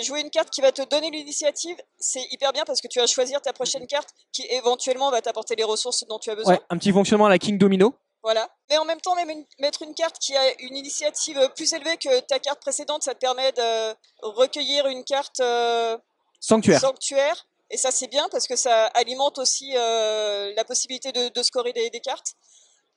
jouer 0.01 0.19
une 0.19 0.29
carte 0.29 0.49
qui 0.49 0.59
va 0.59 0.73
te 0.73 0.81
donner 0.81 1.09
l'initiative, 1.09 1.77
c'est 1.99 2.27
hyper 2.31 2.51
bien 2.51 2.65
parce 2.65 2.81
que 2.81 2.89
tu 2.89 2.99
vas 2.99 3.07
choisir 3.07 3.41
ta 3.41 3.53
prochaine 3.53 3.87
carte 3.87 4.09
qui 4.33 4.45
éventuellement 4.49 5.09
va 5.09 5.21
t'apporter 5.21 5.55
les 5.55 5.63
ressources 5.63 6.05
dont 6.09 6.19
tu 6.19 6.29
as 6.29 6.35
besoin. 6.35 6.55
Ouais, 6.55 6.59
un 6.69 6.77
petit 6.77 6.91
fonctionnement 6.91 7.27
à 7.27 7.29
la 7.29 7.39
King 7.39 7.57
Domino. 7.57 7.95
Voilà. 8.27 8.49
Mais 8.69 8.77
en 8.77 8.83
même 8.83 8.99
temps, 8.99 9.15
même 9.15 9.29
une- 9.29 9.45
mettre 9.59 9.83
une 9.83 9.95
carte 9.95 10.17
qui 10.19 10.35
a 10.35 10.61
une 10.61 10.75
initiative 10.75 11.39
plus 11.55 11.71
élevée 11.71 11.95
que 11.95 12.19
ta 12.19 12.39
carte 12.39 12.59
précédente, 12.59 13.01
ça 13.03 13.13
te 13.13 13.19
permet 13.19 13.53
de 13.53 13.95
recueillir 14.21 14.85
une 14.87 15.05
carte 15.05 15.39
euh, 15.39 15.97
Sanctuaire. 16.41 16.81
sanctuaire. 16.81 17.47
Et 17.69 17.77
ça, 17.77 17.89
c'est 17.89 18.07
bien 18.07 18.27
parce 18.29 18.45
que 18.47 18.57
ça 18.57 18.87
alimente 18.87 19.37
aussi 19.37 19.71
euh, 19.77 20.53
la 20.57 20.65
possibilité 20.65 21.13
de, 21.13 21.29
de 21.29 21.41
scorer 21.43 21.71
des, 21.71 21.89
des 21.89 22.01
cartes. 22.01 22.33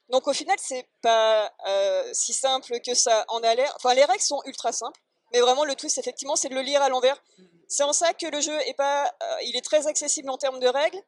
Donc 0.09 0.27
au 0.27 0.33
final, 0.33 0.57
c'est 0.61 0.89
pas 1.01 1.53
euh, 1.69 2.11
si 2.13 2.33
simple 2.33 2.81
que 2.81 2.95
ça 2.95 3.25
en 3.29 3.39
a 3.45 3.55
l'air. 3.55 3.73
Enfin, 3.77 3.95
les 3.95 4.05
règles 4.05 4.23
sont 4.25 4.41
ultra 4.47 4.73
simples, 4.73 4.99
mais 5.33 5.39
vraiment 5.41 5.65
le 5.65 5.77
twist, 5.77 5.97
effectivement, 5.99 6.35
c'est 6.35 6.49
de 6.49 6.55
le 6.57 6.63
lire 6.63 6.83
à 6.83 6.89
l'envers. 6.89 7.23
C'est 7.69 7.85
en 7.85 7.93
ça 7.93 8.13
que 8.15 8.27
le 8.27 8.41
jeu 8.41 8.59
est 8.67 8.75
pas, 8.75 9.05
euh, 9.23 9.37
il 9.45 9.55
est 9.57 9.65
très 9.65 9.87
accessible 9.87 10.29
en 10.29 10.39
termes 10.39 10.59
de 10.59 10.67
règles. 10.67 11.01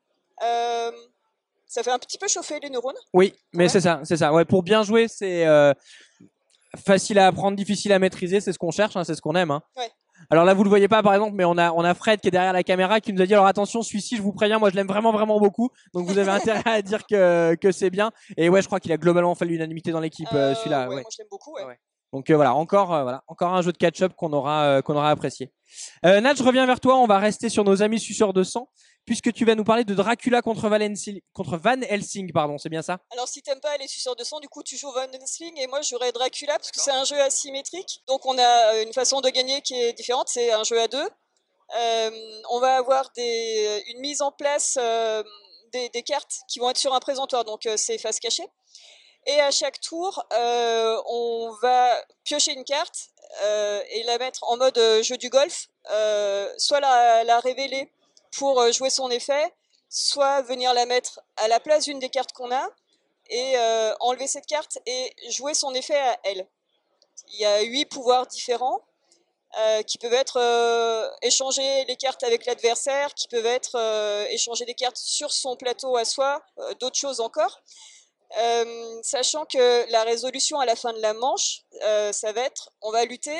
Ça 1.73 1.83
fait 1.83 1.91
un 1.91 1.99
petit 1.99 2.19
peu 2.19 2.29
chauffer 2.29 2.61
les 2.63 2.69
neurones. 2.69 2.95
Oui, 3.15 3.33
mais 3.55 3.65
Ouais. 3.65 3.69
c'est 3.71 3.81
ça, 3.81 4.01
c'est 4.05 4.19
ça. 4.19 4.31
Ouais, 4.33 4.45
pour 4.45 4.63
bien 4.63 4.83
jouer, 4.83 5.09
c'est 5.09 5.47
euh, 5.47 5.73
facile 6.85 7.19
à 7.19 7.27
apprendre, 7.27 7.57
difficile 7.57 7.93
à 7.95 7.99
maîtriser. 7.99 8.41
C'est 8.43 8.53
ce 8.53 8.59
qu'on 8.59 8.71
cherche, 8.71 8.95
hein, 8.97 9.05
c'est 9.05 9.15
ce 9.15 9.23
qu'on 9.23 9.35
aime. 9.35 9.51
hein. 9.51 9.63
Ouais. 9.77 9.91
Alors 10.31 10.45
là, 10.45 10.53
vous 10.55 10.65
le 10.65 10.69
voyez 10.69 10.87
pas, 10.87 11.03
par 11.03 11.15
exemple, 11.15 11.35
mais 11.35 11.45
on 11.47 11.57
a 11.57 11.73
on 11.73 11.83
a 11.83 11.95
Fred 11.95 12.21
qui 12.21 12.29
est 12.29 12.31
derrière 12.31 12.53
la 12.53 12.63
caméra 12.63 13.01
qui 13.01 13.13
nous 13.13 13.23
a 13.23 13.27
dit 13.27 13.33
alors 13.33 13.47
attention, 13.47 13.83
celui-ci, 13.83 14.17
je 14.17 14.23
vous 14.23 14.33
préviens, 14.33 14.59
moi 14.59 14.69
je 14.71 14.77
l'aime 14.77 14.87
vraiment 14.87 15.13
vraiment 15.13 15.41
beaucoup. 15.41 15.71
Donc 15.95 16.07
vous 16.07 16.19
avez 16.19 16.31
intérêt 16.31 16.63
à 16.67 16.83
dire 16.83 17.07
que 17.07 17.55
que 17.57 17.73
c'est 17.73 17.91
bien. 17.91 18.11
Et 18.37 18.49
ouais, 18.51 18.61
je 18.63 18.67
crois 18.67 18.79
qu'il 18.79 18.93
a 18.93 18.99
globalement 18.99 19.35
fait 19.35 19.47
l'unanimité 19.47 19.91
dans 19.93 20.01
l'équipe, 20.01 20.29
euh, 20.35 20.53
Euh, 20.53 20.55
celui-là. 20.55 20.89
ouais, 20.89 20.97
ouais. 20.97 21.01
Moi, 21.03 21.11
je 21.11 21.19
l'aime 21.19 21.29
beaucoup. 21.31 21.55
ouais. 21.55 21.79
Donc 22.13 22.29
euh, 22.29 22.37
voilà, 22.37 22.55
encore 22.55 22.93
euh, 22.93 23.03
voilà, 23.03 23.25
encore 23.27 23.55
un 23.55 23.63
jeu 23.63 23.73
de 23.73 23.79
catch-up 23.79 24.13
qu'on 24.15 24.33
aura 24.33 24.65
euh, 24.65 24.83
qu'on 24.83 24.95
aura 24.95 25.11
apprécié. 25.11 25.51
Euh, 26.05 26.21
Nat, 26.21 26.35
je 26.35 26.43
reviens 26.43 26.67
vers 26.67 26.79
toi. 26.79 26.97
On 26.97 27.07
va 27.07 27.19
rester 27.19 27.49
sur 27.49 27.65
nos 27.65 27.83
amis 27.83 27.99
suceurs 27.99 28.35
de 28.35 28.43
sang, 28.43 28.69
puisque 29.07 29.33
tu 29.33 29.47
vas 29.47 29.55
nous 29.55 29.65
parler 29.65 29.85
de 29.85 29.95
Dracula 29.95 30.43
contre, 30.43 30.69
Valenci- 30.69 31.23
contre 31.33 31.57
Van 31.57 31.81
Helsing, 31.81 32.31
pardon, 32.33 32.59
c'est 32.59 32.69
bien 32.69 32.83
ça? 32.83 32.99
Alors 33.11 33.29
si 33.29 33.41
t'aimes 33.43 33.61
pas 33.61 33.77
les 33.79 33.89
suceurs 33.89 34.15
de 34.15 34.25
sang, 34.25 34.41
du 34.41 34.49
coup 34.49 34.63
tu 34.63 34.77
joues 34.77 34.93
Van 34.93 35.11
Helsing 35.11 35.59
et 35.59 35.67
moi 35.69 35.81
j'aurais 35.81 36.13
Dracula 36.13 36.59
parce 36.59 36.71
que 36.71 36.81
c'est 36.81 36.91
un 36.91 37.05
jeu 37.05 37.21
asymétrique. 37.21 38.03
Donc 38.07 38.27
on 38.27 38.37
a 38.39 38.83
une 38.83 38.93
façon 38.93 39.23
de 39.23 39.31
gagner 39.31 39.63
qui 39.63 39.75
est 39.75 39.95
différente, 39.95 40.29
c'est 40.29 40.53
un 40.53 40.65
jeu 40.65 40.81
à 40.81 40.89
deux. 40.89 41.09
On 42.51 42.61
va 42.61 42.77
avoir 42.77 43.11
une 43.17 44.01
mise 44.01 44.21
en 44.21 44.33
place 44.33 44.79
des, 45.73 46.03
cartes 46.03 46.41
qui 46.49 46.59
vont 46.59 46.69
être 46.69 46.77
sur 46.77 46.93
un 46.93 47.01
présentoir, 47.01 47.47
donc 47.47 47.67
c'est 47.77 47.97
face 47.97 48.21
cachée. 48.21 48.45
Et 49.27 49.41
à 49.41 49.51
chaque 49.51 49.81
tour, 49.81 50.25
euh, 50.33 51.01
on 51.07 51.53
va 51.63 51.95
piocher 52.25 52.53
une 52.53 52.65
carte 52.65 53.11
euh, 53.43 53.83
et 53.91 54.03
la 54.03 54.19
mettre 54.19 54.43
en 54.45 54.57
mode 54.57 54.77
euh, 54.79 55.03
jeu 55.03 55.17
du 55.17 55.29
golf, 55.29 55.69
soit 56.59 56.81
la, 56.81 57.41
révéler 57.41 57.91
pour 58.37 58.71
jouer 58.73 58.91
son 58.91 59.11
effet, 59.11 59.55
soit 59.89 60.43
venir 60.43 60.75
la 60.75 60.87
mettre 60.87 61.21
à 61.37 61.49
la 61.49 61.61
place 61.61 61.85
d'une 61.85 61.99
des 61.99 62.09
cartes 62.09 62.33
qu'on 62.33 62.51
a 62.53 62.69
et 63.31 63.57
enlever 64.01 64.27
cette 64.27 64.47
carte 64.47 64.79
et 64.87 65.15
jouer 65.31 65.55
son 65.55 65.73
effet 65.75 65.99
à 65.99 66.19
elle. 66.25 66.47
Il 67.35 67.41
y 67.41 67.45
a 67.45 67.61
huit 67.61 67.87
pouvoirs 67.87 68.27
différents 68.27 68.81
qui 69.87 69.99
peuvent 69.99 70.15
être 70.15 70.39
échanger 71.23 71.85
les 71.85 71.97
cartes 71.97 72.23
avec 72.25 72.47
l'adversaire, 72.47 73.15
qui 73.15 73.29
peuvent 73.29 73.47
être 73.47 73.77
échanger 74.31 74.65
des 74.65 74.75
cartes 74.75 74.97
sur 74.97 75.31
son 75.33 75.57
plateau 75.57 75.97
à 75.97 76.05
soi, 76.05 76.43
d'autres 76.81 76.99
choses 76.99 77.21
encore. 77.21 77.61
Euh, 78.39 79.01
sachant 79.03 79.45
que 79.45 79.91
la 79.91 80.05
résolution 80.05 80.59
à 80.59 80.65
la 80.65 80.75
fin 80.77 80.93
de 80.93 81.01
la 81.01 81.13
manche, 81.13 81.63
euh, 81.83 82.13
ça 82.13 82.33
va 82.33 82.43
être, 82.43 82.71
on 82.81 82.91
va 82.91 83.05
lutter 83.05 83.37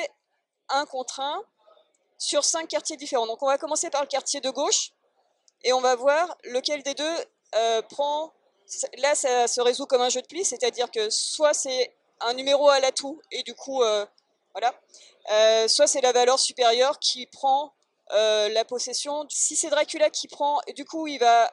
un 0.69 0.85
contre 0.85 1.19
un 1.19 1.43
sur 2.17 2.43
cinq 2.43 2.67
quartiers 2.67 2.97
différents. 2.97 3.25
Donc 3.25 3.41
on 3.41 3.47
va 3.47 3.57
commencer 3.57 3.89
par 3.89 4.01
le 4.01 4.07
quartier 4.07 4.39
de 4.39 4.49
gauche 4.51 4.91
et 5.63 5.73
on 5.73 5.81
va 5.81 5.95
voir 5.95 6.37
lequel 6.43 6.83
des 6.83 6.93
deux 6.93 7.15
euh, 7.55 7.81
prend. 7.83 8.33
Là, 8.97 9.15
ça 9.15 9.47
se 9.47 9.61
résout 9.61 9.87
comme 9.87 10.01
un 10.01 10.09
jeu 10.09 10.21
de 10.21 10.27
pli, 10.27 10.45
c'est-à-dire 10.45 10.91
que 10.91 11.09
soit 11.09 11.53
c'est 11.53 11.95
un 12.21 12.33
numéro 12.33 12.69
à 12.69 12.79
l'atout 12.79 13.19
et 13.31 13.43
du 13.43 13.53
coup, 13.55 13.83
voilà, 14.53 15.67
soit 15.67 15.85
c'est 15.85 16.01
la 16.01 16.13
valeur 16.13 16.39
supérieure 16.39 16.97
qui 16.99 17.27
prend 17.27 17.73
la 18.09 18.63
possession. 18.63 19.25
Si 19.29 19.57
c'est 19.57 19.69
Dracula 19.69 20.09
qui 20.09 20.27
prend, 20.29 20.61
du 20.75 20.85
coup, 20.85 21.07
il 21.07 21.19
va 21.19 21.51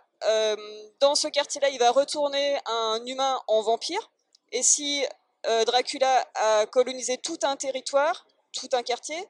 dans 1.00 1.14
ce 1.14 1.28
quartier-là, 1.28 1.68
il 1.70 1.78
va 1.78 1.90
retourner 1.90 2.58
un 2.66 3.04
humain 3.06 3.40
en 3.46 3.62
vampire. 3.62 4.10
Et 4.52 4.62
si 4.62 5.04
euh, 5.46 5.64
Dracula 5.64 6.28
a 6.34 6.66
colonisé 6.66 7.18
tout 7.18 7.38
un 7.42 7.56
territoire, 7.56 8.26
tout 8.52 8.68
un 8.72 8.82
quartier, 8.82 9.28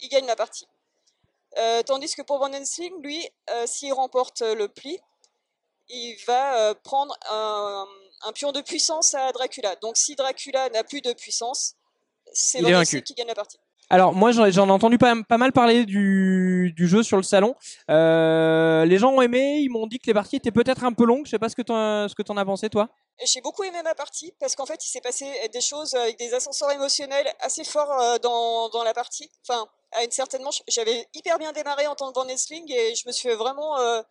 il 0.00 0.08
gagne 0.08 0.26
la 0.26 0.36
partie. 0.36 0.66
Euh, 1.58 1.82
tandis 1.82 2.14
que 2.14 2.22
pour 2.22 2.38
Van 2.38 2.52
Helsing, 2.52 2.92
lui, 3.02 3.28
euh, 3.50 3.66
s'il 3.66 3.92
remporte 3.92 4.40
le 4.40 4.68
pli, 4.68 4.98
il 5.88 6.16
va 6.26 6.58
euh, 6.58 6.74
prendre 6.82 7.16
un, 7.30 7.86
un 8.22 8.32
pion 8.32 8.52
de 8.52 8.60
puissance 8.60 9.14
à 9.14 9.30
Dracula. 9.32 9.76
Donc 9.76 9.96
si 9.96 10.16
Dracula 10.16 10.68
n'a 10.70 10.82
plus 10.82 11.00
de 11.00 11.12
puissance, 11.12 11.74
c'est 12.32 12.60
Van. 12.60 12.80
Helsing 12.80 13.02
qui 13.02 13.14
gagne 13.14 13.28
la 13.28 13.34
partie. 13.34 13.58
Alors 13.94 14.12
moi 14.12 14.32
j'en 14.32 14.44
ai 14.46 14.58
entendu 14.72 14.98
pas, 14.98 15.14
pas 15.28 15.38
mal 15.38 15.52
parler 15.52 15.84
du, 15.86 16.72
du 16.76 16.88
jeu 16.88 17.04
sur 17.04 17.16
le 17.16 17.22
salon. 17.22 17.54
Euh, 17.90 18.84
les 18.86 18.98
gens 18.98 19.12
ont 19.12 19.22
aimé, 19.22 19.58
ils 19.60 19.68
m'ont 19.68 19.86
dit 19.86 19.98
que 20.00 20.06
les 20.08 20.14
parties 20.14 20.34
étaient 20.34 20.50
peut-être 20.50 20.82
un 20.82 20.92
peu 20.92 21.04
longues. 21.04 21.26
Je 21.26 21.30
sais 21.30 21.38
pas 21.38 21.48
ce 21.48 21.54
que 21.54 21.62
t'en 21.62 22.08
ce 22.08 22.14
que 22.16 22.22
t'en 22.22 22.36
as 22.36 22.44
pensé 22.44 22.68
toi. 22.68 22.88
Et 23.20 23.26
J'ai 23.26 23.40
beaucoup 23.40 23.62
aimé 23.62 23.78
ma 23.84 23.94
partie 23.94 24.34
parce 24.40 24.56
qu'en 24.56 24.66
fait, 24.66 24.84
il 24.84 24.88
s'est 24.88 25.00
passé 25.00 25.26
des 25.52 25.60
choses 25.60 25.94
avec 25.94 26.18
des 26.18 26.34
ascenseurs 26.34 26.72
émotionnels 26.72 27.28
assez 27.38 27.62
forts 27.62 27.92
euh, 27.92 28.18
dans, 28.18 28.68
dans 28.70 28.82
la 28.82 28.92
partie. 28.94 29.30
Enfin, 29.48 29.64
à 29.92 30.02
une 30.02 30.10
certaine 30.10 30.42
manche, 30.42 30.62
j'avais 30.66 31.06
hyper 31.14 31.38
bien 31.38 31.52
démarré 31.52 31.86
en 31.86 31.94
tant 31.94 32.10
que 32.12 32.28
Helsing 32.28 32.64
et 32.72 32.96
je 32.96 33.06
me 33.06 33.12
suis 33.12 33.30
vraiment 33.34 33.78
euh, 33.78 34.02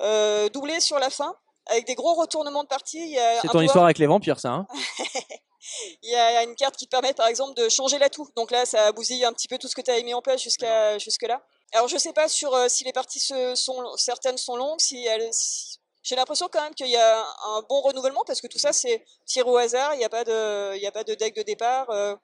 euh, 0.00 0.48
doubler 0.48 0.80
sur 0.80 0.98
la 0.98 1.10
fin 1.10 1.34
avec 1.70 1.86
des 1.86 1.94
gros 1.94 2.14
retournements 2.14 2.62
de 2.62 2.68
partie. 2.68 3.14
C'est 3.16 3.40
ton 3.42 3.48
pouvoir- 3.48 3.64
histoire 3.64 3.84
avec 3.84 3.98
les 3.98 4.06
vampires 4.06 4.40
ça. 4.40 4.50
Hein 4.52 4.66
il 6.02 6.10
y 6.10 6.14
a 6.14 6.42
une 6.42 6.54
carte 6.54 6.76
qui 6.76 6.86
te 6.86 6.90
permet 6.90 7.12
par 7.14 7.26
exemple 7.26 7.54
de 7.54 7.68
changer 7.68 7.98
l'atout. 7.98 8.28
Donc 8.36 8.50
là, 8.50 8.64
ça 8.66 8.92
bousille 8.92 9.24
un 9.24 9.32
petit 9.32 9.48
peu 9.48 9.58
tout 9.58 9.68
ce 9.68 9.74
que 9.74 9.80
tu 9.82 9.90
avais 9.90 10.02
mis 10.02 10.14
en 10.14 10.22
place 10.22 10.42
jusqu'à 10.42 10.98
jusque 10.98 11.22
là. 11.22 11.42
Alors 11.72 11.88
je 11.88 11.98
sais 11.98 12.12
pas 12.12 12.28
sur 12.28 12.54
euh, 12.54 12.68
si 12.68 12.84
les 12.84 12.92
parties 12.92 13.20
se- 13.20 13.54
sont 13.54 13.96
certaines 13.96 14.38
sont 14.38 14.56
longues, 14.56 14.80
si 14.80 15.04
elles 15.06 15.28
si- 15.32 15.76
j'ai 16.02 16.16
l'impression 16.16 16.48
quand 16.50 16.62
même 16.62 16.74
qu'il 16.74 16.86
y 16.88 16.96
a 16.96 17.20
un 17.48 17.62
bon 17.68 17.82
renouvellement 17.82 18.22
parce 18.26 18.40
que 18.40 18.46
tout 18.46 18.58
ça 18.58 18.72
c'est 18.72 19.04
tiré 19.26 19.48
au 19.50 19.56
hasard, 19.58 19.92
il 19.94 19.98
n'y 19.98 20.04
a 20.04 20.08
pas 20.08 20.24
de 20.24 20.74
il 20.76 20.80
y 20.82 20.86
a 20.86 20.92
pas 20.92 21.04
de 21.04 21.14
deck 21.14 21.34
de 21.36 21.42
départ. 21.42 21.90
euh, 21.90 22.14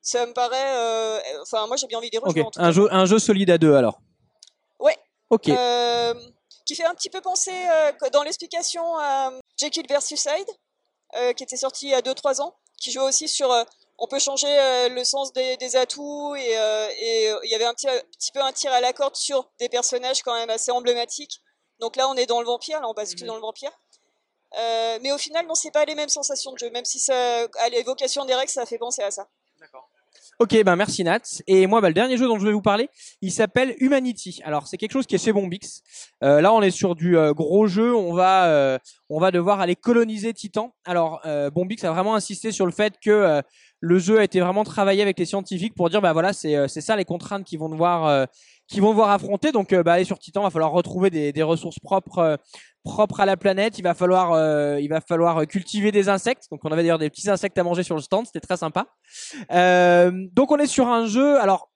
ça 0.00 0.26
me 0.26 0.32
paraît 0.32 0.72
euh, 0.74 1.20
enfin 1.42 1.64
moi 1.68 1.76
j'ai 1.76 1.86
bien 1.86 1.98
envie 1.98 2.10
d'y 2.10 2.18
rejouer 2.18 2.42
en 2.42 2.50
tout 2.50 2.58
Un 2.60 2.64
cas. 2.66 2.72
jeu 2.72 2.88
un 2.90 3.06
jeu 3.06 3.20
solide 3.20 3.50
à 3.50 3.58
deux 3.58 3.74
alors. 3.76 4.00
Ouais. 4.80 4.96
Ok. 5.30 5.48
Qui 6.64 6.74
fait 6.76 6.84
un 6.84 6.94
petit 6.94 7.10
peu 7.10 7.20
penser 7.20 7.52
dans 8.12 8.22
l'explication 8.24 8.96
à 8.98 9.32
Jekyll 9.56 9.86
vs 9.88 10.26
Hyde, 10.26 11.34
qui 11.36 11.44
était 11.44 11.56
sorti 11.56 11.86
il 11.86 11.90
y 11.90 11.94
a 11.94 12.00
2-3 12.00 12.40
ans, 12.40 12.54
qui 12.80 12.90
jouait 12.92 13.04
aussi 13.04 13.28
sur. 13.28 13.50
euh, 13.52 13.64
on 13.98 14.06
peut 14.08 14.18
changer 14.18 14.48
euh, 14.48 14.88
le 14.88 15.04
sens 15.04 15.32
des, 15.32 15.56
des 15.58 15.76
atouts 15.76 16.34
et 16.34 16.56
euh, 16.58 16.88
il 17.44 17.50
y 17.50 17.54
avait 17.54 17.64
un 17.66 17.74
petit, 17.74 17.86
petit 18.18 18.32
peu 18.32 18.40
un 18.40 18.52
tir 18.52 18.72
à 18.72 18.80
la 18.80 18.92
corde 18.92 19.14
sur 19.14 19.48
des 19.60 19.68
personnages 19.68 20.22
quand 20.22 20.34
même 20.34 20.50
assez 20.50 20.70
emblématiques. 20.72 21.40
Donc 21.78 21.94
là, 21.96 22.08
on 22.08 22.14
est 22.16 22.26
dans 22.26 22.40
le 22.40 22.46
vampire, 22.46 22.80
là, 22.80 22.88
on 22.88 22.94
bascule 22.94 23.22
Mhm. 23.22 23.28
dans 23.28 23.34
le 23.36 23.40
vampire. 23.42 23.70
Euh, 24.58 24.98
mais 25.02 25.12
au 25.12 25.18
final, 25.18 25.46
non, 25.46 25.54
c'est 25.54 25.70
pas 25.70 25.84
les 25.84 25.94
mêmes 25.94 26.08
sensations 26.08 26.52
de 26.52 26.58
jeu, 26.58 26.70
même 26.70 26.84
si 26.84 26.98
ça, 26.98 27.46
à 27.58 27.68
l'évocation 27.68 28.24
des 28.24 28.34
règles, 28.34 28.50
ça 28.50 28.66
fait 28.66 28.78
penser 28.78 29.02
à 29.02 29.10
ça. 29.10 29.28
Ok, 30.38 30.62
ben 30.64 30.76
merci 30.76 31.04
Nat. 31.04 31.20
Et 31.46 31.66
moi, 31.66 31.80
bah, 31.80 31.88
le 31.88 31.94
dernier 31.94 32.16
jeu 32.16 32.26
dont 32.26 32.38
je 32.38 32.46
vais 32.46 32.52
vous 32.52 32.62
parler, 32.62 32.88
il 33.20 33.32
s'appelle 33.32 33.74
Humanity. 33.78 34.40
Alors, 34.44 34.66
c'est 34.66 34.76
quelque 34.76 34.92
chose 34.92 35.06
qui 35.06 35.14
est 35.14 35.24
chez 35.24 35.32
Bombix. 35.32 35.82
Euh, 36.22 36.40
là, 36.40 36.52
on 36.52 36.62
est 36.62 36.70
sur 36.70 36.94
du 36.94 37.16
euh, 37.16 37.32
gros 37.32 37.66
jeu. 37.66 37.94
On 37.94 38.12
va, 38.12 38.46
euh, 38.46 38.78
on 39.08 39.20
va 39.20 39.30
devoir 39.30 39.60
aller 39.60 39.76
coloniser 39.76 40.32
Titan. 40.32 40.74
Alors, 40.84 41.20
euh, 41.26 41.50
Bombix 41.50 41.84
a 41.84 41.92
vraiment 41.92 42.14
insisté 42.14 42.52
sur 42.52 42.66
le 42.66 42.72
fait 42.72 42.94
que 43.02 43.10
euh, 43.10 43.42
le 43.82 43.98
jeu 43.98 44.20
a 44.20 44.24
été 44.24 44.40
vraiment 44.40 44.64
travaillé 44.64 45.02
avec 45.02 45.18
les 45.18 45.26
scientifiques 45.26 45.74
pour 45.74 45.90
dire, 45.90 46.00
bah 46.00 46.14
voilà, 46.14 46.32
c'est 46.32 46.56
euh, 46.56 46.68
ça 46.68 46.96
les 46.96 47.04
contraintes 47.04 47.44
qu'ils 47.44 47.58
vont 47.58 47.68
devoir, 47.68 48.06
euh, 48.06 48.24
qu'ils 48.68 48.80
vont 48.80 48.90
devoir 48.90 49.10
affronter. 49.10 49.52
Donc, 49.52 49.72
euh, 49.72 49.82
bah, 49.82 49.94
aller 49.94 50.04
sur 50.04 50.18
Titan, 50.18 50.42
va 50.42 50.50
falloir 50.50 50.70
retrouver 50.70 51.10
des, 51.10 51.32
des 51.32 51.42
ressources 51.42 51.78
propres. 51.78 52.18
euh, 52.18 52.36
propres 52.84 53.20
à 53.20 53.26
la 53.26 53.36
planète, 53.36 53.78
il 53.78 53.82
va 53.82 53.94
falloir, 53.94 54.32
euh, 54.32 54.80
il 54.80 54.88
va 54.88 55.00
falloir 55.00 55.46
cultiver 55.46 55.92
des 55.92 56.08
insectes. 56.08 56.48
Donc 56.50 56.64
on 56.64 56.72
avait 56.72 56.82
d'ailleurs 56.82 56.98
des 56.98 57.10
petits 57.10 57.30
insectes 57.30 57.56
à 57.56 57.62
manger 57.62 57.84
sur 57.84 57.94
le 57.94 58.00
stand, 58.02 58.26
c'était 58.26 58.40
très 58.40 58.56
sympa. 58.56 58.86
Donc 60.34 60.50
on 60.50 60.58
est 60.58 60.66
sur 60.66 60.88
un 60.88 61.06
jeu, 61.06 61.38
alors 61.38 61.70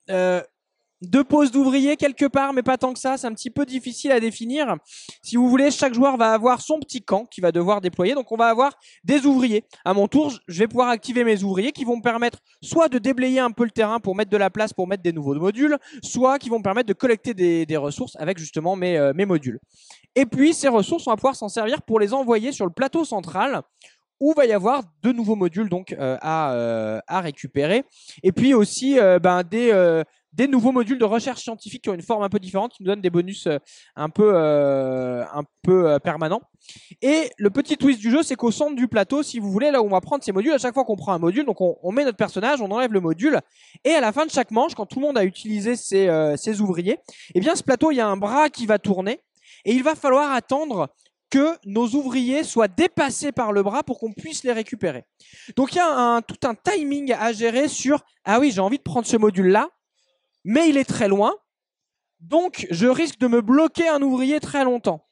deux 1.03 1.25
poses 1.25 1.50
d'ouvriers 1.50 1.97
quelque 1.97 2.26
part, 2.26 2.53
mais 2.53 2.62
pas 2.62 2.79
tant 2.79 2.93
que 2.93 2.99
ça. 2.99 3.17
C'est 3.17 3.26
un 3.26 3.33
petit 3.33 3.50
peu 3.50 3.67
difficile 3.67 4.12
à 4.12 4.21
définir. 4.21 4.76
Si 5.23 5.37
vous 5.37 5.49
voulez, 5.49 5.71
chaque 5.71 5.95
joueur 5.95 6.17
va 6.17 6.33
avoir 6.33 6.61
son 6.61 6.79
petit 6.81 7.03
camp 7.03 7.25
qui 7.26 7.41
va 7.41 7.53
devoir 7.53 7.81
déployer. 7.81 8.15
Donc 8.15 8.33
on 8.33 8.37
va 8.37 8.47
avoir 8.49 8.73
des 9.05 9.26
ouvriers. 9.26 9.65
À 9.85 9.95
mon 9.95 10.09
tour, 10.09 10.33
je 10.49 10.59
vais 10.59 10.69
pouvoir 10.69 10.88
activer 10.88 11.25
mes 11.25 11.43
ouvriers 11.43 11.73
qui 11.73 11.85
vont 11.85 11.97
me 11.97 12.03
permettre 12.03 12.38
soit 12.62 12.88
de 12.88 12.99
déblayer 12.99 13.41
un 13.41 13.50
peu 13.50 13.65
le 13.65 13.71
terrain 13.71 14.00
pour 14.00 14.15
mettre 14.15 14.31
de 14.31 14.37
la 14.37 14.50
place 14.50 14.73
pour 14.73 14.87
mettre 14.87 15.03
des 15.03 15.12
nouveaux 15.12 15.35
modules, 15.35 15.79
soit 16.03 16.38
qui 16.38 16.49
vont 16.49 16.59
me 16.59 16.65
permettre 16.65 16.88
de 16.88 16.95
collecter 16.95 17.35
des, 17.35 17.76
ressources 17.76 18.17
avec 18.17 18.38
justement 18.38 18.75
mes, 18.75 18.97
euh, 18.97 19.12
mes 19.15 19.26
modules. 19.26 19.61
Et 20.15 20.25
puis 20.25 20.55
ces 20.55 20.69
ressources, 20.69 21.07
on 21.07 21.11
va 21.11 21.17
pouvoir 21.17 21.37
s'en 21.37 21.49
servir 21.49 21.83
pour 21.83 22.00
les 22.00 22.15
envoyer 22.15 22.53
sur 22.53 22.65
le 22.65 22.73
plateau 22.73 23.05
central 23.05 23.62
où 24.19 24.33
va 24.35 24.47
y 24.47 24.53
avoir 24.53 24.83
de 25.03 25.12
nouveaux 25.12 25.37
modules 25.37 25.69
donc 25.69 25.93
euh, 25.93 26.17
à, 26.23 26.55
euh, 26.55 27.00
à 27.07 27.21
récupérer. 27.21 27.85
Et 28.23 28.33
puis 28.33 28.55
aussi 28.55 28.99
ben, 29.23 29.43
des, 29.43 30.03
des 30.37 30.47
nouveaux 30.47 30.73
modules 30.73 30.99
de 30.99 31.05
recherche 31.05 31.43
scientifique 31.43 31.83
qui 31.83 31.88
ont 31.88 31.95
une 31.95 32.02
forme 32.02 32.23
un 32.23 32.28
peu 32.28 32.38
différente, 32.38 32.73
qui 32.73 32.83
nous 32.83 32.88
donnent 32.88 33.00
des 33.00 33.11
bonus 33.11 33.47
euh, 33.47 33.59
un 33.97 34.11
peu, 34.11 34.33
euh, 34.35 35.25
un 35.33 35.45
peu 35.62 35.88
euh, 35.88 35.99
permanents. 35.99 36.43
Et 37.00 37.31
le 37.38 37.50
petit 37.50 37.76
twist 37.76 38.00
du 38.00 38.11
jeu, 38.11 38.23
c'est 38.23 38.37
qu'au 38.37 38.50
centre 38.50 38.76
du 38.76 38.87
plateau, 38.87 39.23
si 39.23 39.38
vous 39.38 39.50
voulez, 39.50 39.71
là 39.71 39.81
où 39.83 39.87
on 39.87 39.90
va 39.90 40.00
prendre 40.00 40.23
ces 40.23 40.33
modules, 40.33 40.52
à 40.52 40.59
chaque 40.59 40.75
fois 40.75 40.85
qu'on 40.85 40.97
prend 40.97 41.12
un 41.12 41.19
module, 41.19 41.47
donc 41.47 41.61
on, 41.61 41.78
on 41.83 41.90
met 41.90 42.05
notre 42.05 42.19
personnage, 42.19 42.61
on 42.61 42.71
enlève 42.71 42.93
le 42.93 43.00
module, 43.00 43.40
et 43.85 43.93
à 43.93 44.00
la 44.00 44.12
fin 44.12 44.26
de 44.26 44.31
chaque 44.31 44.50
manche, 44.50 44.75
quand 44.75 44.87
tout 44.87 45.00
le 45.00 45.07
monde 45.07 45.19
a 45.19 45.25
utilisé 45.25 45.75
ses, 45.75 46.09
euh, 46.09 46.37
ses 46.37 46.61
ouvriers, 46.61 46.99
eh 47.35 47.40
bien 47.40 47.55
ce 47.55 47.62
plateau, 47.62 47.90
il 47.90 47.97
y 47.97 48.00
a 48.00 48.07
un 48.07 48.16
bras 48.16 48.50
qui 48.50 48.66
va 48.66 48.78
tourner, 48.78 49.21
et 49.64 49.73
il 49.73 49.83
va 49.83 49.95
falloir 49.95 50.33
attendre 50.33 50.88
que 51.31 51.57
nos 51.64 51.88
ouvriers 51.88 52.45
soient 52.45 52.69
dépassés 52.69 53.33
par 53.33 53.52
le 53.52 53.62
bras 53.62 53.83
pour 53.83 53.99
qu'on 53.99 54.12
puisse 54.12 54.45
les 54.45 54.52
récupérer. 54.52 55.05
Donc 55.57 55.73
il 55.73 55.76
y 55.76 55.81
a 55.81 55.88
un, 55.88 56.23
tout 56.23 56.47
un 56.47 56.55
timing 56.55 57.12
à 57.12 57.33
gérer 57.33 57.66
sur 57.66 58.05
ah 58.25 58.38
oui 58.38 58.52
j'ai 58.52 58.61
envie 58.61 58.78
de 58.78 58.83
prendre 58.83 59.07
ce 59.07 59.16
module 59.16 59.49
là, 59.49 59.69
mais 60.47 60.69
il 60.71 60.79
est 60.79 60.85
très 60.85 61.09
loin, 61.09 61.35
donc 62.21 62.67
je 62.71 62.87
risque 62.87 63.19
de 63.19 63.26
me 63.26 63.43
bloquer 63.43 63.88
un 63.88 64.00
ouvrier 64.00 64.41
très 64.41 64.65
longtemps. 64.65 65.07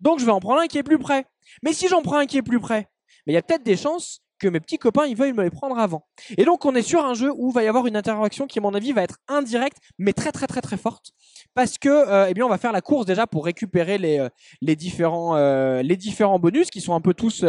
Donc 0.00 0.18
je 0.18 0.24
vais 0.24 0.32
en 0.32 0.40
prendre 0.40 0.62
un 0.62 0.66
qui 0.66 0.78
est 0.78 0.82
plus 0.82 0.98
près. 0.98 1.26
Mais 1.62 1.74
si 1.74 1.86
j'en 1.86 2.02
prends 2.02 2.16
un 2.16 2.26
qui 2.26 2.38
est 2.38 2.42
plus 2.42 2.58
près, 2.58 2.88
mais 3.26 3.32
il 3.32 3.34
y 3.34 3.38
a 3.38 3.42
peut-être 3.42 3.62
des 3.62 3.76
chances 3.76 4.22
que 4.38 4.48
mes 4.48 4.58
petits 4.58 4.78
copains 4.78 5.04
ils 5.04 5.14
veuillent 5.14 5.34
me 5.34 5.42
les 5.42 5.50
prendre 5.50 5.78
avant. 5.78 6.06
Et 6.38 6.46
donc 6.46 6.64
on 6.64 6.74
est 6.74 6.82
sur 6.82 7.04
un 7.04 7.12
jeu 7.12 7.30
où 7.36 7.50
il 7.50 7.54
va 7.54 7.62
y 7.62 7.68
avoir 7.68 7.86
une 7.86 7.96
interaction 7.96 8.46
qui 8.46 8.58
à 8.58 8.62
mon 8.62 8.74
avis 8.74 8.92
va 8.92 9.02
être 9.02 9.18
indirecte 9.28 9.76
mais 9.98 10.14
très 10.14 10.32
très 10.32 10.46
très 10.46 10.62
très 10.62 10.78
forte 10.78 11.12
parce 11.54 11.76
que 11.76 11.90
euh, 11.90 12.26
eh 12.30 12.32
bien 12.32 12.46
on 12.46 12.48
va 12.48 12.56
faire 12.56 12.72
la 12.72 12.80
course 12.80 13.04
déjà 13.04 13.26
pour 13.26 13.44
récupérer 13.44 13.98
les 13.98 14.18
euh, 14.18 14.28
euh, 14.62 15.82
différents 15.94 16.38
bonus 16.38 16.70
qui 16.70 16.80
sont 16.80 16.94
un 16.94 17.02
peu 17.02 17.12
tous 17.12 17.44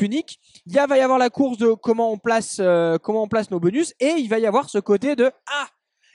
uniques. 0.00 0.40
Il 0.66 0.74
va 0.74 0.98
y 0.98 1.00
avoir 1.00 1.18
la 1.20 1.30
course 1.30 1.56
de 1.58 1.72
comment 1.74 2.10
on 2.10 2.18
place 2.18 2.60
comment 3.02 3.22
on 3.22 3.28
place 3.28 3.52
nos 3.52 3.60
bonus 3.60 3.94
et 4.00 4.14
il 4.18 4.28
va 4.28 4.40
y 4.40 4.46
avoir 4.46 4.68
ce 4.68 4.78
côté 4.78 5.14
de 5.14 5.30
ah 5.46 5.68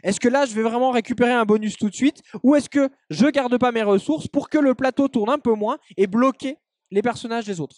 est-ce 0.03 0.19
que 0.19 0.27
là 0.27 0.45
je 0.45 0.53
vais 0.53 0.61
vraiment 0.61 0.91
récupérer 0.91 1.31
un 1.31 1.45
bonus 1.45 1.77
tout 1.77 1.89
de 1.89 1.95
suite 1.95 2.21
ou 2.43 2.55
est-ce 2.55 2.69
que 2.69 2.89
je 3.09 3.27
garde 3.27 3.57
pas 3.57 3.71
mes 3.71 3.83
ressources 3.83 4.27
pour 4.27 4.49
que 4.49 4.57
le 4.57 4.75
plateau 4.75 5.07
tourne 5.07 5.29
un 5.29 5.39
peu 5.39 5.53
moins 5.53 5.77
et 5.97 6.07
bloquer 6.07 6.57
les 6.91 7.01
personnages 7.01 7.45
des 7.45 7.59
autres? 7.59 7.77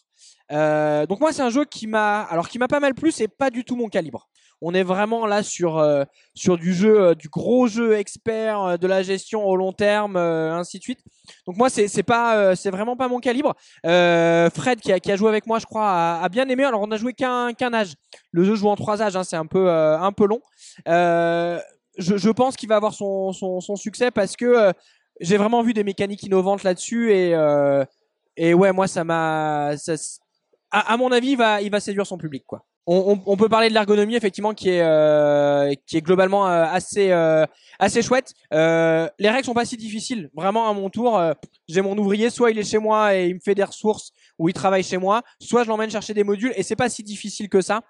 Euh, 0.51 1.05
donc 1.05 1.19
moi 1.19 1.31
c'est 1.31 1.41
un 1.41 1.49
jeu 1.49 1.65
qui 1.65 1.87
m'a 1.87 2.21
alors 2.21 2.49
qui 2.49 2.59
m'a 2.59 2.67
pas 2.67 2.79
mal 2.79 2.93
plu, 2.93 3.11
c'est 3.11 3.27
pas 3.27 3.49
du 3.49 3.63
tout 3.63 3.75
mon 3.75 3.87
calibre. 3.87 4.27
On 4.61 4.73
est 4.73 4.83
vraiment 4.83 5.25
là 5.27 5.43
sur 5.43 5.77
euh, 5.77 6.05
sur 6.33 6.57
du 6.57 6.73
jeu 6.73 7.01
euh, 7.01 7.13
du 7.13 7.27
gros 7.27 7.67
jeu 7.67 7.97
expert 7.97 8.79
de 8.79 8.87
la 8.87 9.03
gestion 9.03 9.45
au 9.45 9.55
long 9.57 9.73
terme 9.73 10.15
ainsi 10.15 10.77
de 10.79 10.83
suite. 10.83 10.99
Donc 11.45 11.57
moi 11.57 11.69
c'est 11.69 11.87
c'est 11.87 12.03
pas 12.03 12.55
c'est 12.55 12.71
vraiment 12.71 12.95
pas 12.95 13.07
mon 13.07 13.19
calibre. 13.19 13.53
Fred 13.83 14.79
qui 14.81 14.91
a, 14.91 14.99
qui 14.99 15.11
a 15.11 15.15
joué 15.15 15.29
avec 15.29 15.45
moi 15.45 15.59
je 15.59 15.65
crois 15.65 15.89
a, 15.89 16.23
a 16.23 16.29
bien 16.29 16.47
aimé. 16.47 16.63
Alors 16.63 16.81
on 16.81 16.91
a 16.91 16.97
joué 16.97 17.13
qu'un 17.13 17.53
qu'un 17.53 17.73
âge. 17.73 17.93
Le 18.31 18.43
jeu 18.43 18.55
joue 18.55 18.69
en 18.69 18.75
trois 18.75 19.01
âges, 19.01 19.15
hein, 19.15 19.23
c'est 19.23 19.35
un 19.35 19.45
peu 19.45 19.69
un 19.69 20.11
peu 20.11 20.25
long. 20.25 20.41
Je, 21.97 22.29
pense 22.29 22.55
qu'il 22.55 22.69
va 22.69 22.75
avoir 22.75 22.93
son, 22.93 23.31
succès 23.75 24.11
parce 24.11 24.35
que 24.35 24.45
euh, 24.45 24.71
j'ai 25.19 25.37
vraiment 25.37 25.61
vu 25.61 25.73
des 25.73 25.83
mécaniques 25.83 26.23
innovantes 26.23 26.63
là-dessus 26.63 27.13
et 27.13 27.33
euh, 27.33 27.85
ouais, 28.37 28.71
moi, 28.71 28.87
ça 28.87 29.03
m'a. 29.03 29.71
À, 30.71 30.97
mon 30.97 31.11
avis, 31.11 31.37
il 31.61 31.69
va, 31.71 31.79
séduire 31.79 32.05
son 32.05 32.17
public, 32.17 32.43
quoi. 32.45 32.65
On, 32.87 33.35
peut 33.35 33.49
parler 33.49 33.69
de 33.69 33.73
l'ergonomie, 33.73 34.15
effectivement, 34.15 34.53
qui 34.53 34.69
est, 34.69 34.83
euh, 34.83 35.73
qui 35.87 35.97
est 35.97 36.01
globalement 36.01 36.45
assez, 36.45 37.11
assez 37.79 38.01
chouette. 38.03 38.33
Les 38.51 39.29
règles 39.29 39.45
sont 39.45 39.53
pas 39.53 39.65
si 39.65 39.77
difficiles. 39.77 40.29
Vraiment, 40.35 40.69
à 40.69 40.73
mon 40.73 40.89
tour, 40.89 41.19
j'ai 41.67 41.81
mon 41.81 41.97
ouvrier, 41.97 42.29
soit 42.29 42.51
il 42.51 42.59
est 42.59 42.69
chez 42.69 42.77
moi 42.77 43.15
et 43.15 43.27
il 43.27 43.35
me 43.35 43.39
fait 43.39 43.55
des 43.55 43.63
ressources, 43.63 44.11
ou 44.37 44.49
il 44.49 44.53
travaille 44.53 44.83
chez 44.83 44.97
moi, 44.97 45.23
soit 45.39 45.63
je 45.63 45.69
l'emmène 45.69 45.89
chercher 45.89 46.13
des 46.13 46.23
modules, 46.23 46.53
et 46.55 46.61
c'est 46.61 46.75
pas 46.75 46.89
si 46.89 47.01
difficile 47.01 47.49
que 47.49 47.61
ça. 47.61 47.81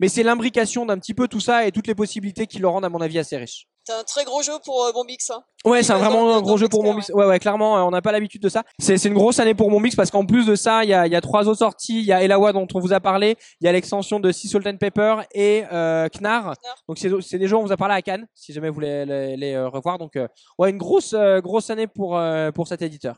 Mais 0.00 0.08
c'est 0.08 0.22
l'imbrication 0.22 0.86
d'un 0.86 0.98
petit 0.98 1.14
peu 1.14 1.28
tout 1.28 1.40
ça 1.40 1.66
et 1.66 1.72
toutes 1.72 1.86
les 1.86 1.94
possibilités 1.94 2.46
qui 2.46 2.58
le 2.58 2.68
rendent, 2.68 2.84
à 2.84 2.88
mon 2.88 3.00
avis, 3.00 3.18
assez 3.18 3.36
riche. 3.36 3.66
C'est 3.84 3.94
un 3.94 4.04
très 4.04 4.24
gros 4.24 4.42
jeu 4.42 4.52
pour 4.64 4.84
euh, 4.84 4.92
Bombix. 4.92 5.28
Hein. 5.30 5.42
Ouais, 5.64 5.82
c'est 5.82 5.92
vraiment 5.94 6.24
dans- 6.24 6.36
un 6.36 6.40
gros 6.40 6.56
jeu 6.56 6.68
pour 6.68 6.84
Moonbix. 6.84 7.10
Ouais, 7.10 7.26
ouais, 7.26 7.40
clairement, 7.40 7.76
euh, 7.78 7.82
on 7.82 7.90
n'a 7.90 8.00
pas 8.00 8.12
l'habitude 8.12 8.40
de 8.40 8.48
ça. 8.48 8.62
C'est 8.78 8.96
c'est 8.96 9.08
une 9.08 9.14
grosse 9.14 9.40
année 9.40 9.54
pour 9.54 9.72
Moonbix 9.72 9.96
parce 9.96 10.08
qu'en 10.12 10.24
plus 10.24 10.46
de 10.46 10.54
ça, 10.54 10.84
il 10.84 10.90
y 10.90 10.94
a, 10.94 11.04
il 11.08 11.12
y 11.12 11.16
a 11.16 11.20
trois 11.20 11.48
autres 11.48 11.58
sorties. 11.58 11.98
Il 11.98 12.04
y 12.04 12.12
a 12.12 12.22
Elawa 12.22 12.52
dont 12.52 12.68
on 12.74 12.78
vous 12.78 12.92
a 12.92 13.00
parlé, 13.00 13.36
il 13.60 13.64
y 13.64 13.68
a 13.68 13.72
l'extension 13.72 14.20
de 14.20 14.30
Sea 14.30 14.46
Salt 14.46 14.68
and 14.68 14.76
Pepper 14.76 15.16
et 15.34 15.64
euh, 15.72 16.08
Knar. 16.08 16.54
Donc 16.88 16.98
c'est 16.98 17.10
c'est 17.22 17.38
des 17.38 17.48
jeux 17.48 17.56
on 17.56 17.64
vous 17.64 17.72
a 17.72 17.76
parlé 17.76 17.94
à 17.96 18.02
Cannes, 18.02 18.28
si 18.36 18.52
jamais 18.52 18.68
vous 18.68 18.74
voulez 18.76 19.04
les, 19.04 19.36
les, 19.36 19.54
euh, 19.54 19.68
revoir. 19.68 19.98
Donc 19.98 20.14
euh, 20.14 20.28
ouais, 20.58 20.70
une 20.70 20.78
grosse 20.78 21.12
grosse 21.42 21.68
année 21.70 21.88
pour 21.88 22.16
euh, 22.16 22.52
pour 22.52 22.68
cet 22.68 22.82
éditeur. 22.82 23.16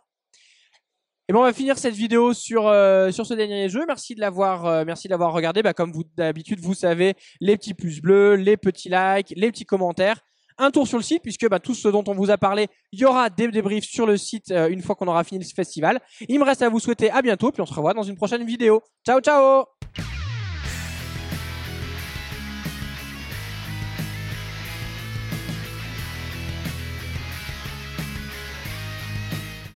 Et 1.28 1.32
bon, 1.32 1.40
on 1.40 1.44
va 1.44 1.52
finir 1.54 1.78
cette 1.78 1.94
vidéo 1.94 2.34
sur 2.34 2.66
euh, 2.66 3.10
sur 3.10 3.24
ce 3.24 3.32
dernier 3.32 3.68
jeu. 3.68 3.84
Merci 3.86 4.14
de 4.14 4.20
l'avoir 4.20 4.66
euh, 4.66 4.84
merci 4.84 5.08
regardé. 5.10 5.62
Bah, 5.62 5.72
comme 5.72 5.92
vous 5.92 6.04
d'habitude, 6.16 6.60
vous 6.60 6.74
savez 6.74 7.14
les 7.40 7.56
petits 7.56 7.74
pouces 7.74 8.00
bleus, 8.00 8.34
les 8.34 8.56
petits 8.56 8.90
likes, 8.90 9.32
les 9.34 9.50
petits 9.50 9.64
commentaires 9.64 10.20
un 10.58 10.70
tour 10.70 10.86
sur 10.86 10.98
le 10.98 11.02
site 11.02 11.22
puisque 11.22 11.48
bah, 11.48 11.58
tout 11.58 11.74
ce 11.74 11.88
dont 11.88 12.04
on 12.06 12.14
vous 12.14 12.30
a 12.30 12.38
parlé, 12.38 12.68
il 12.92 13.00
y 13.00 13.04
aura 13.04 13.30
des 13.30 13.48
débriefs 13.48 13.84
sur 13.84 14.06
le 14.06 14.16
site 14.16 14.50
euh, 14.50 14.68
une 14.68 14.82
fois 14.82 14.94
qu'on 14.94 15.08
aura 15.08 15.24
fini 15.24 15.44
ce 15.44 15.54
festival. 15.54 16.00
Il 16.28 16.38
me 16.38 16.44
reste 16.44 16.62
à 16.62 16.68
vous 16.68 16.80
souhaiter 16.80 17.10
à 17.10 17.22
bientôt 17.22 17.50
puis 17.50 17.62
on 17.62 17.66
se 17.66 17.74
revoit 17.74 17.94
dans 17.94 18.02
une 18.02 18.16
prochaine 18.16 18.44
vidéo. 18.44 18.82
Ciao 19.04 19.20
ciao 19.20 19.64